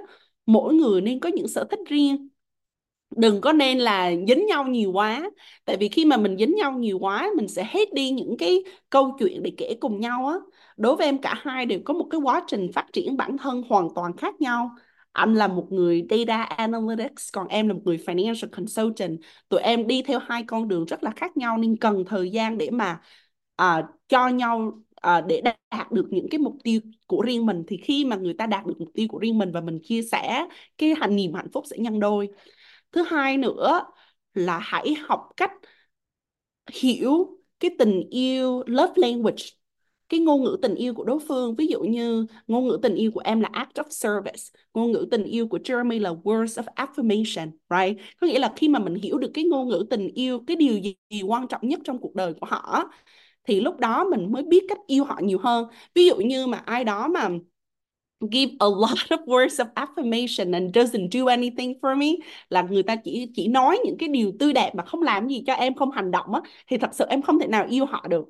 [0.46, 2.30] mỗi người nên có những sở thích riêng.
[3.18, 5.30] Đừng có nên là dính nhau nhiều quá.
[5.66, 8.64] Tại vì khi mà mình dính nhau nhiều quá, mình sẽ hết đi những cái
[8.90, 10.36] câu chuyện để kể cùng nhau á.
[10.78, 13.64] Đối với em, cả hai đều có một cái quá trình phát triển bản thân
[13.70, 14.72] hoàn toàn khác nhau
[15.12, 19.20] anh là một người data analytics còn em là một người financial consultant.
[19.50, 22.58] Tụi em đi theo hai con đường rất là khác nhau nên cần thời gian
[22.58, 23.02] để mà
[23.62, 25.42] uh, cho nhau uh, để
[25.72, 27.64] đạt được những cái mục tiêu của riêng mình.
[27.68, 30.02] Thì khi mà người ta đạt được mục tiêu của riêng mình và mình chia
[30.02, 30.48] sẻ
[30.78, 32.30] cái hạnh niềm hạnh phúc sẽ nhân đôi.
[32.92, 33.84] Thứ hai nữa
[34.34, 35.52] là hãy học cách
[36.72, 39.44] hiểu cái tình yêu love language
[40.12, 43.12] cái ngôn ngữ tình yêu của đối phương ví dụ như ngôn ngữ tình yêu
[43.12, 44.42] của em là act of service
[44.74, 47.98] ngôn ngữ tình yêu của Jeremy là words of affirmation right?
[48.22, 50.78] Có nghĩa là khi mà mình hiểu được cái ngôn ngữ tình yêu cái điều
[50.78, 52.92] gì, gì quan trọng nhất trong cuộc đời của họ
[53.48, 55.68] thì lúc đó mình mới biết cách yêu họ nhiều hơn.
[55.96, 57.30] Ví dụ như mà ai đó mà
[58.32, 62.08] give a lot of words of affirmation and doesn't do anything for me
[62.50, 65.44] là người ta chỉ chỉ nói những cái điều tươi đẹp mà không làm gì
[65.48, 68.08] cho em không hành động á thì thật sự em không thể nào yêu họ
[68.10, 68.26] được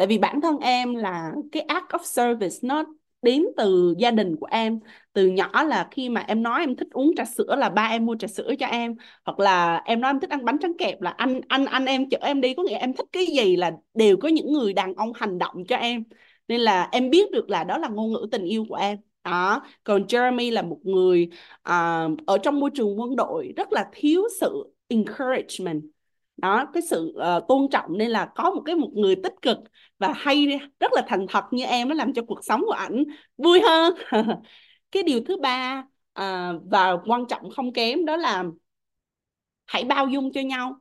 [0.00, 2.84] tại vì bản thân em là cái act of service nó
[3.22, 4.80] đến từ gia đình của em.
[5.12, 8.06] Từ nhỏ là khi mà em nói em thích uống trà sữa là ba em
[8.06, 8.94] mua trà sữa cho em.
[9.24, 12.08] Hoặc là em nói em thích ăn bánh tráng kẹp là anh anh anh em
[12.10, 12.54] chở em đi.
[12.54, 15.64] Có nghĩa em thích cái gì là đều có những người đàn ông hành động
[15.68, 16.04] cho em.
[16.48, 18.98] Nên là em biết được là đó là ngôn ngữ tình yêu của em.
[19.24, 19.62] Đó.
[19.84, 21.28] Còn Jeremy là một người
[21.68, 25.82] uh, ở trong môi trường quân đội rất là thiếu sự encouragement
[26.40, 29.58] đó cái sự uh, tôn trọng nên là có một cái một người tích cực
[29.98, 30.46] và hay
[30.80, 33.04] rất là thành thật như em nó làm cho cuộc sống của ảnh
[33.36, 33.94] vui hơn.
[34.92, 35.84] Cái điều thứ ba
[36.20, 38.44] uh, và quan trọng không kém đó là
[39.66, 40.76] hãy bao dung cho nhau.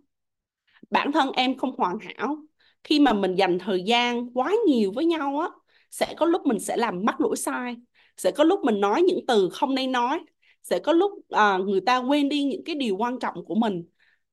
[0.89, 2.37] Bản thân em không hoàn hảo.
[2.83, 5.47] Khi mà mình dành thời gian quá nhiều với nhau á
[5.91, 7.75] sẽ có lúc mình sẽ làm mắc lỗi sai
[8.19, 10.19] sẽ có lúc mình nói những từ không nên nói
[10.63, 13.83] sẽ có lúc uh, người ta quên đi những cái điều quan trọng của mình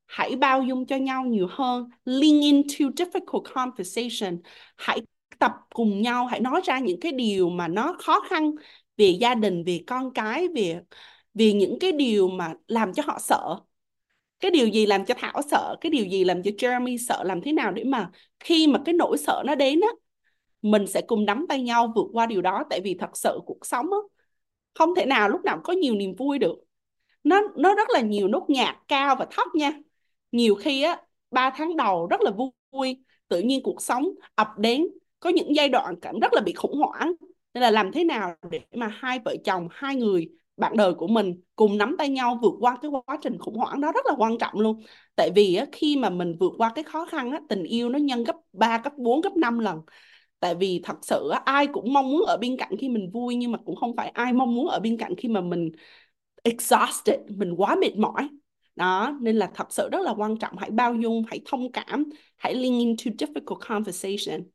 [0.06, 1.88] hãy bao dung cho nhau nhiều hơn.
[2.04, 4.40] Lean into difficult conversation.
[4.76, 5.02] Hãy
[5.38, 6.26] tập cùng nhau.
[6.26, 8.50] Hãy nói ra những cái điều mà nó khó khăn
[8.96, 10.80] về gia đình, về con cái, về
[11.34, 13.60] về những cái điều mà làm cho họ sợ.
[14.40, 15.76] Cái điều gì làm cho Thảo sợ?
[15.80, 17.22] Cái điều gì làm cho Jeremy sợ?
[17.24, 19.88] Làm thế nào để mà khi mà cái nỗi sợ nó đến á,
[20.62, 22.64] mình sẽ cùng nắm tay nhau vượt qua điều đó?
[22.70, 23.98] Tại vì thật sự cuộc sống á,
[24.74, 26.58] không thể nào lúc nào có nhiều niềm vui được.
[27.24, 29.72] Nó nó rất là nhiều nốt nhạc cao và thấp nha
[30.36, 32.30] nhiều khi á ba tháng đầu rất là
[32.72, 32.96] vui
[33.28, 34.86] tự nhiên cuộc sống ập đến
[35.20, 37.12] có những giai đoạn cảm rất là bị khủng hoảng.
[37.54, 41.06] Nên là làm thế nào để mà hai vợ chồng hai người bạn đời của
[41.06, 44.12] mình cùng nắm tay nhau vượt qua cái quá trình khủng hoảng đó rất là
[44.18, 44.82] quan trọng luôn.
[45.16, 47.98] Tại vì á, khi mà mình vượt qua cái khó khăn á, tình yêu nó
[47.98, 49.80] nhân gấp 3, gấp 4, gấp 5 lần.
[50.40, 53.34] Tại vì thật sự á, ai cũng mong muốn ở bên cạnh khi mình vui
[53.36, 55.72] nhưng mà cũng không phải ai mong muốn ở bên cạnh khi mà mình
[56.44, 58.28] exhausted mình quá mệt mỏi
[58.76, 60.56] đó nên là thật sự rất là quan trọng.
[60.58, 62.04] Hãy bao dung hãy thông cảm
[62.36, 64.50] hãy lean into difficult conversation.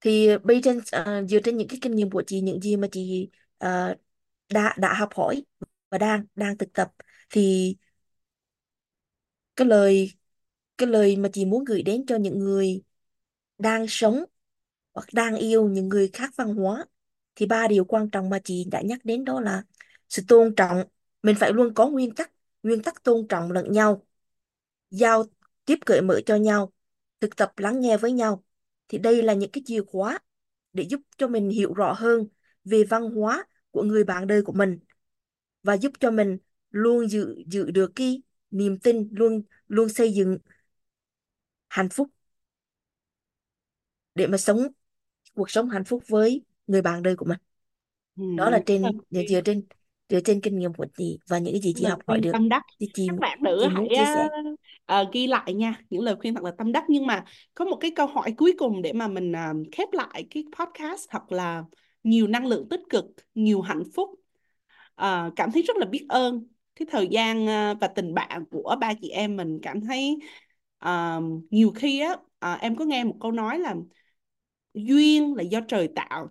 [0.00, 2.76] Thì uh, bây trên uh, dựa trên những cái kinh nghiệm của chị những gì
[2.76, 3.28] mà chị
[3.64, 3.98] uh,
[4.48, 5.44] đã đã học hỏi
[5.90, 6.92] và đang đang thực tập
[7.30, 7.76] thì
[9.56, 10.12] cái lời
[10.78, 12.82] cái lời mà chị muốn gửi đến cho những người
[13.58, 14.24] đang sống
[14.94, 16.86] hoặc đang yêu những người khác văn hóa
[17.34, 19.62] thì ba điều quan trọng mà chị đã nhắc đến đó là
[20.08, 20.84] sự tôn trọng.
[21.22, 22.32] Mình phải luôn có nguyên tắc
[22.62, 24.06] nguyên tắc tôn trọng lẫn nhau
[24.90, 25.24] giao
[25.64, 26.72] tiếp cởi mở cho nhau
[27.20, 28.44] thực tập lắng nghe với nhau
[28.88, 30.18] thì đây là những cái chìa khóa
[30.72, 32.28] để giúp cho mình hiểu rõ hơn
[32.64, 34.78] về văn hóa của người bạn đời của mình
[35.62, 36.38] và giúp cho mình
[36.70, 40.38] luôn giữ giữ được cái niềm tin luôn luôn xây dựng
[41.68, 42.08] hạnh phúc
[44.14, 44.58] để mà sống
[45.34, 47.38] cuộc sống hạnh phúc với người bạn đời của mình.
[48.16, 49.66] Ừ, đó là trên dựa trên
[50.08, 52.48] dựa trên kinh nghiệm của chị và những gì chị lời học hỏi được tâm
[52.48, 52.62] đắc.
[52.80, 54.28] thì chị các bạn nữ chị hãy sẻ.
[55.00, 56.84] uh, ghi lại nha những lời khuyên thật là tâm đắc.
[56.88, 60.26] Nhưng mà có một cái câu hỏi cuối cùng để mà mình uh, khép lại
[60.30, 61.64] cái podcast thật là
[62.02, 63.04] nhiều năng lượng tích cực
[63.34, 64.10] nhiều hạnh phúc.
[65.02, 66.46] Uh, cảm thấy rất là biết ơn
[66.76, 69.58] cái thời gian uh, và tình bạn của ba chị em mình.
[69.62, 70.16] Cảm thấy
[70.84, 72.12] uh, nhiều khi á
[72.52, 73.74] uh, em có nghe một câu nói là
[74.74, 76.28] duyên là do trời tạo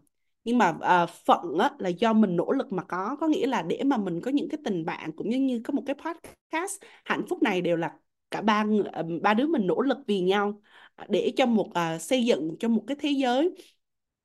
[0.47, 0.69] nhưng mà
[1.03, 3.97] uh, phận á, là do mình nỗ lực mà có có nghĩa là để mà
[3.97, 7.43] mình có những cái tình bạn cũng như như có một cái podcast hạnh phúc
[7.43, 7.93] này đều là
[8.31, 10.61] cả ba ờ, ba đứa mình nỗ lực vì nhau
[10.95, 13.51] ờ, để cho một uh, xây dựng cho một cái thế giới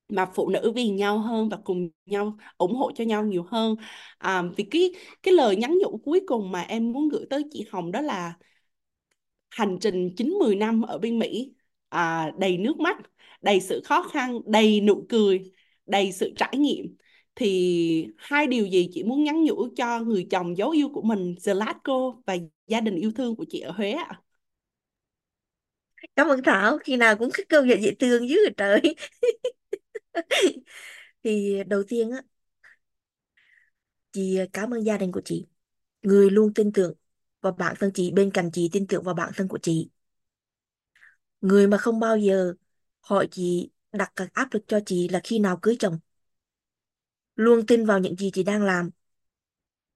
[0.09, 3.77] mà phụ nữ vì nhau hơn và cùng nhau ủng hộ cho nhau nhiều hơn.
[4.19, 4.93] À, vì cái
[5.23, 8.35] cái lời nhắn nhủ cuối cùng mà em muốn gửi tới chị Hồng đó là
[9.51, 11.55] hành trình 9-10 năm ở bên Mỹ
[11.89, 12.97] à, đầy nước mắt
[13.43, 15.53] đầy sự khó khăn đầy nụ cười
[15.93, 16.97] đầy sự trải nghiệm.
[17.37, 21.37] Thì hai điều gì chị muốn nhắn nhủ cho người chồng dấu yêu của mình
[21.41, 22.37] Zlatko và
[22.69, 24.23] gia đình yêu thương của chị ở Huế ạ?
[26.17, 28.81] cảm ơn Thảo, khi nào cũng khích câu và dễ thương dữ trời.
[31.25, 32.23] Thì đầu tiên á,
[34.13, 35.47] chị cảm ơn gia đình của chị.
[36.03, 36.95] Người luôn tin tưởng
[37.41, 39.91] và bản thân chị, bên cạnh chị tin tưởng vào bản thân của chị.
[41.41, 42.55] Người mà không bao giờ
[43.01, 45.99] hỏi chị đặt các áp lực cho chị là khi nào cưới chồng.
[47.37, 48.91] Luôn tin vào những gì chị đang làm.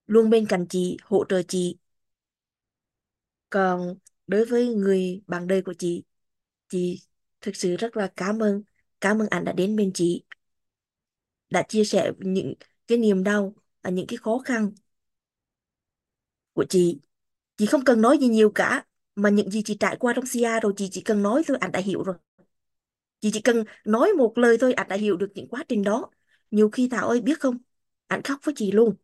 [0.07, 1.77] Luôn bên cạnh chị, hỗ trợ chị.
[3.49, 3.95] Còn
[4.27, 6.03] đối với người bạn đời của chị
[6.69, 7.01] chị
[7.41, 8.63] thực sự rất là cảm ơn.
[9.01, 10.23] Cảm ơn anh đã đến bên chị.
[11.49, 12.53] Đã chia sẻ những
[12.87, 14.71] cái niềm đau và những cái khó khăn
[16.53, 16.99] của chị.
[17.57, 18.85] Chị không cần nói gì nhiều cả,
[19.15, 21.71] mà những gì chị trải qua trong CIA rồi, chị chỉ cần nói thôi anh
[21.73, 22.15] đã hiểu rồi
[23.19, 26.09] chị chỉ cần nói một lời thôi anh đã hiểu được những quá trình đó.
[26.51, 27.57] Nhiều khi Thảo ơi, biết không?
[28.07, 28.95] Anh khóc với chị luôn.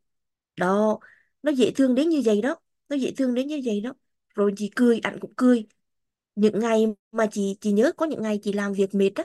[0.58, 1.00] Đó,
[1.44, 2.56] nó dễ thương đến như vậy đó.
[2.90, 3.94] Nó dễ thương đến như vậy đó.
[4.36, 5.68] Rồi chị cười anh cũng cười.
[6.36, 9.24] Những ngày mà chị chị nhớ có những ngày chị làm việc mệt á.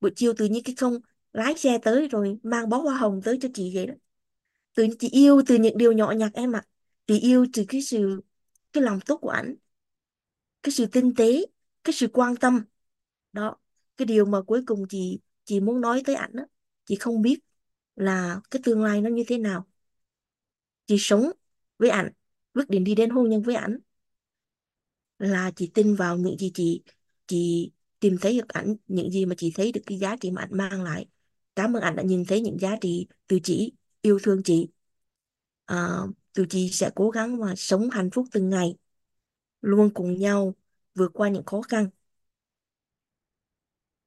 [0.00, 0.98] Buổi chiều tự nhiên cái không
[1.32, 3.94] lái xe tới rồi mang bó hoa hồng tới cho chị vậy đó.
[4.74, 6.62] Từ chị yêu từ những điều nhỏ nhặt em ạ.
[6.66, 6.68] À.
[7.06, 8.22] chị yêu từ cái sự,
[8.72, 9.56] cái lòng tốt của anh
[10.66, 11.46] cái sự tinh tế,
[11.84, 12.64] cái sự quan tâm.
[13.32, 13.56] Đó
[13.96, 16.42] cái điều mà cuối cùng chị chị muốn nói tới ảnh đó
[16.84, 17.38] chị không biết
[17.96, 19.66] là cái tương lai nó như thế nào.
[20.86, 21.30] Chị sống
[21.78, 22.12] với ảnh
[22.54, 23.78] quyết định đi đến hôn nhân với ảnh
[25.18, 26.82] là chị tin vào những gì chị
[27.26, 27.70] chị
[28.00, 30.50] tìm thấy được ảnh những gì mà chị thấy được cái giá trị mà ảnh
[30.52, 31.06] mang lại.
[31.56, 33.72] Cảm ơn ảnh đã nhìn thấy những giá trị từ chị
[34.02, 34.68] yêu thương chị.
[35.66, 35.98] À,
[36.34, 38.76] tụi chị sẽ cố gắng mà sống hạnh phúc từng ngày
[39.62, 40.54] luôn cùng nhau
[40.94, 41.90] vượt qua những khó khăn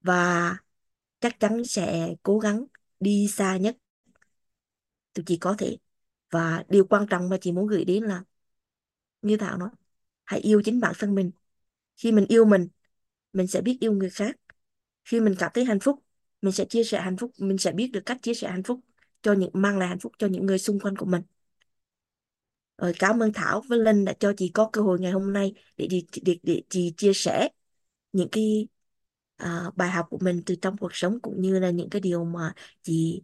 [0.01, 0.57] và
[1.19, 2.65] chắc chắn sẽ cố gắng
[2.99, 3.77] đi xa nhất.
[5.13, 5.77] Tụi chị có thể.
[6.31, 8.23] Và điều quan trọng mà chị muốn gửi đến là
[9.21, 9.69] như Thảo nói
[10.25, 11.31] hãy yêu chính bản thân mình.
[11.97, 12.67] Khi mình yêu mình
[13.33, 14.35] mình sẽ biết yêu người khác.
[15.05, 16.03] Khi mình cảm thấy hạnh phúc
[16.41, 17.31] mình sẽ chia sẻ hạnh phúc.
[17.37, 18.79] Mình sẽ biết được cách chia sẻ hạnh phúc
[19.21, 21.21] cho những mang lại hạnh phúc cho những người xung quanh của mình.
[22.77, 25.53] Rồi cảm ơn Thảo với Linh đã cho chị có cơ hội ngày hôm nay
[25.77, 27.49] để để, để, để chị chia sẻ
[28.11, 28.67] những cái
[29.43, 32.25] uh, bài học của mình từ trong cuộc sống cũng như là những cái điều
[32.25, 33.21] mà chị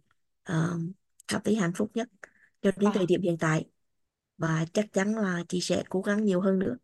[0.52, 0.80] uh,
[1.28, 2.08] cảm thấy hạnh phúc nhất
[2.62, 3.64] cho đến thời à, điểm hiện tại.
[4.38, 6.76] Và chắc chắn là chị sẽ cố gắng nhiều hơn nữa.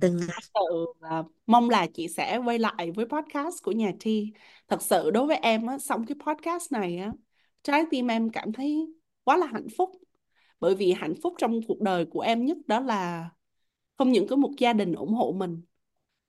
[0.00, 0.28] Từng ngày.
[0.28, 4.32] thật sự là mong là chị sẽ quay lại với podcast của nhà Thi.
[4.68, 7.12] Thật sự đối với em á xong cái podcast này á
[7.62, 8.94] trái tim em cảm thấy
[9.24, 9.90] quá là hạnh phúc.
[10.60, 13.30] Bởi vì hạnh phúc trong cuộc đời của em nhất đó là
[13.98, 15.62] không những có một gia đình ủng hộ mình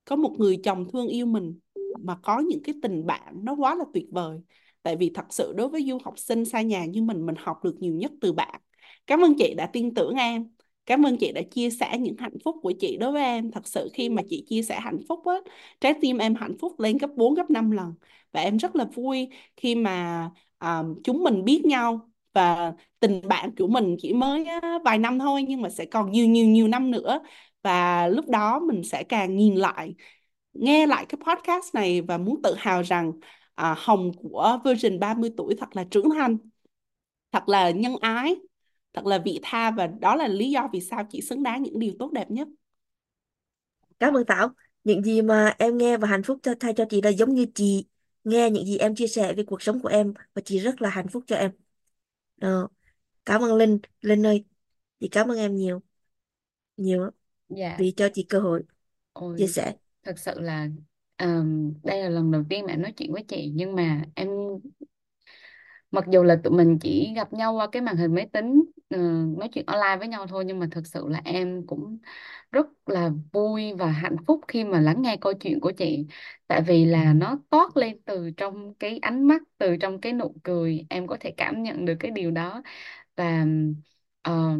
[0.06, 1.60] có một người chồng thương yêu mình
[2.04, 4.39] mà có những cái tình bạn nó quá là tuyệt vời.
[4.84, 7.58] Tại vì thật sự đối với du học sinh xa nhà như mình mình học
[7.64, 8.62] được nhiều nhất từ bạn.
[9.08, 10.50] Cảm ơn chị đã tin tưởng em.
[10.86, 13.52] Cảm ơn chị đã chia sẻ những hạnh phúc của chị đối với em.
[13.52, 15.36] Thật sự khi mà chị chia sẻ hạnh phúc á
[15.82, 17.93] trái tim em hạnh phúc lên gấp 4 gấp 5 lần.
[18.32, 20.30] Và em rất là vui khi mà
[20.60, 22.10] um, chúng mình biết nhau.
[22.34, 26.12] Và tình bạn của mình chỉ mới á, vài năm thôi nhưng mà sẽ còn
[26.12, 27.20] nhiều nhiều nhiều năm nữa.
[27.64, 29.95] Và lúc đó mình sẽ càng nhìn lại
[30.62, 33.12] nghe lại cái podcast này và muốn tự hào rằng
[33.55, 36.38] à, Hồng của version 30 tuổi thật là trưởng thành
[37.32, 38.36] thật là nhân ái
[38.93, 41.80] thật là vị tha và đó là lý do vì sao chị xứng đáng những
[41.80, 42.47] điều tốt đẹp nhất.
[43.99, 44.49] Cảm ơn Thảo.
[44.84, 47.45] Những gì mà em nghe và hạnh phúc cho thay cho chị là giống như
[47.55, 47.88] chị
[48.24, 50.89] nghe những gì em chia sẻ về cuộc sống của em và chị rất là
[50.89, 51.51] hạnh phúc cho em.
[52.41, 52.68] Ờ,
[53.26, 53.80] cảm ơn Linh.
[54.01, 54.45] Linh ơi
[54.99, 55.82] chị cảm ơn em nhiều
[56.78, 57.14] nhiều lắm
[57.49, 58.64] Dạ, vì cho chị cơ hội
[59.36, 59.76] chia ôi sẻ
[60.08, 60.70] thật sự là
[61.18, 64.30] ờm, đây là lần đầu tiên mà em nói chuyện với chị nhưng mà em
[65.91, 68.97] mặc dù là tụi mình chỉ gặp nhau qua cái màn hình máy tính ờ,
[69.38, 71.97] nói chuyện online với nhau thôi nhưng mà thực sự là em cũng
[72.51, 76.08] rất là vui và hạnh phúc khi mà lắng nghe câu chuyện của chị.
[76.47, 80.36] Tại vì là nó toát lên từ trong cái ánh mắt từ trong cái nụ
[80.43, 82.64] cười em có thể cảm nhận được cái điều đó.
[83.16, 83.45] Và
[84.24, 84.58] ờ,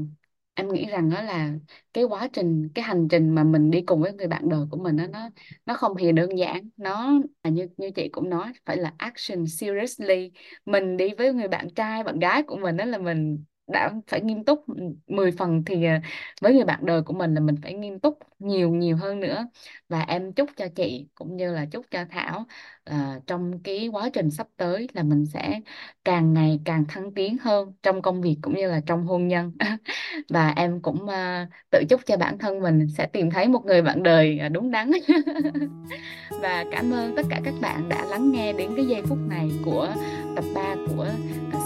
[0.58, 1.54] em nghĩ rằng đó là
[1.94, 4.78] cái quá trình cái hành trình mà mình đi cùng với người bạn đời của
[4.78, 5.30] mình đó, nó
[5.66, 6.70] nó không hề đơn giản.
[6.78, 7.12] Nó
[7.44, 10.32] là như như chị cũng nói phải là action seriously.
[10.66, 14.22] Mình đi với người bạn trai bạn gái của mình đó là mình đã phải
[14.22, 15.94] nghiêm túc ừ, 10 phần thì ờ,
[16.42, 19.48] với người bạn đời của mình là mình phải nghiêm túc nhiều nhiều hơn nữa.
[19.90, 22.46] Và em chúc cho chị cũng như là chúc cho Thảo
[22.84, 25.60] à, trong cái quá trình sắp tới là mình sẽ
[26.06, 29.52] càng ngày càng thăng tiến hơn trong công việc cũng như là trong hôn nhân.
[30.30, 33.82] Và em cũng à, tự chúc cho bản thân mình sẽ tìm thấy một người
[33.82, 34.92] bạn đời đúng đắn.
[36.42, 39.52] Và cảm ơn tất cả các bạn đã lắng nghe đến cái giây phút này
[39.66, 39.94] của
[40.36, 41.08] tập 3 của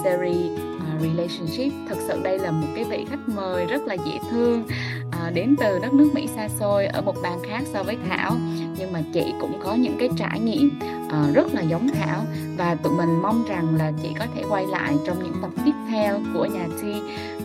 [0.04, 0.70] series
[1.02, 1.74] relationship.
[1.89, 4.64] Thực sự đây là một cái vị khách mời rất là dễ thương
[5.12, 8.36] à, đến từ đất nước Mỹ xa xôi ở một bang khác so với Thảo.
[8.78, 10.80] Nhưng mà chị cũng có những cái trải nghiệm
[11.10, 12.26] à, rất là giống Thảo.
[12.58, 15.74] Và tụi mình mong rằng là chị có thể quay lại trong những tập tiếp
[15.89, 16.93] theo của nhà Thi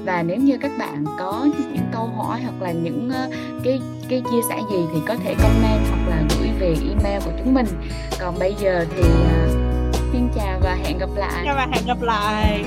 [0.06, 3.34] và nếu như các bạn có những câu hỏi hoặc là những uh,
[3.64, 7.32] cái cái chia sẻ gì thì có thể comment hoặc là gửi về email của
[7.38, 7.66] chúng mình.
[8.20, 11.42] Còn bây giờ thì uh, xin chào và hẹn gặp lại.
[11.44, 12.64] Chào và hẹn gặp lại.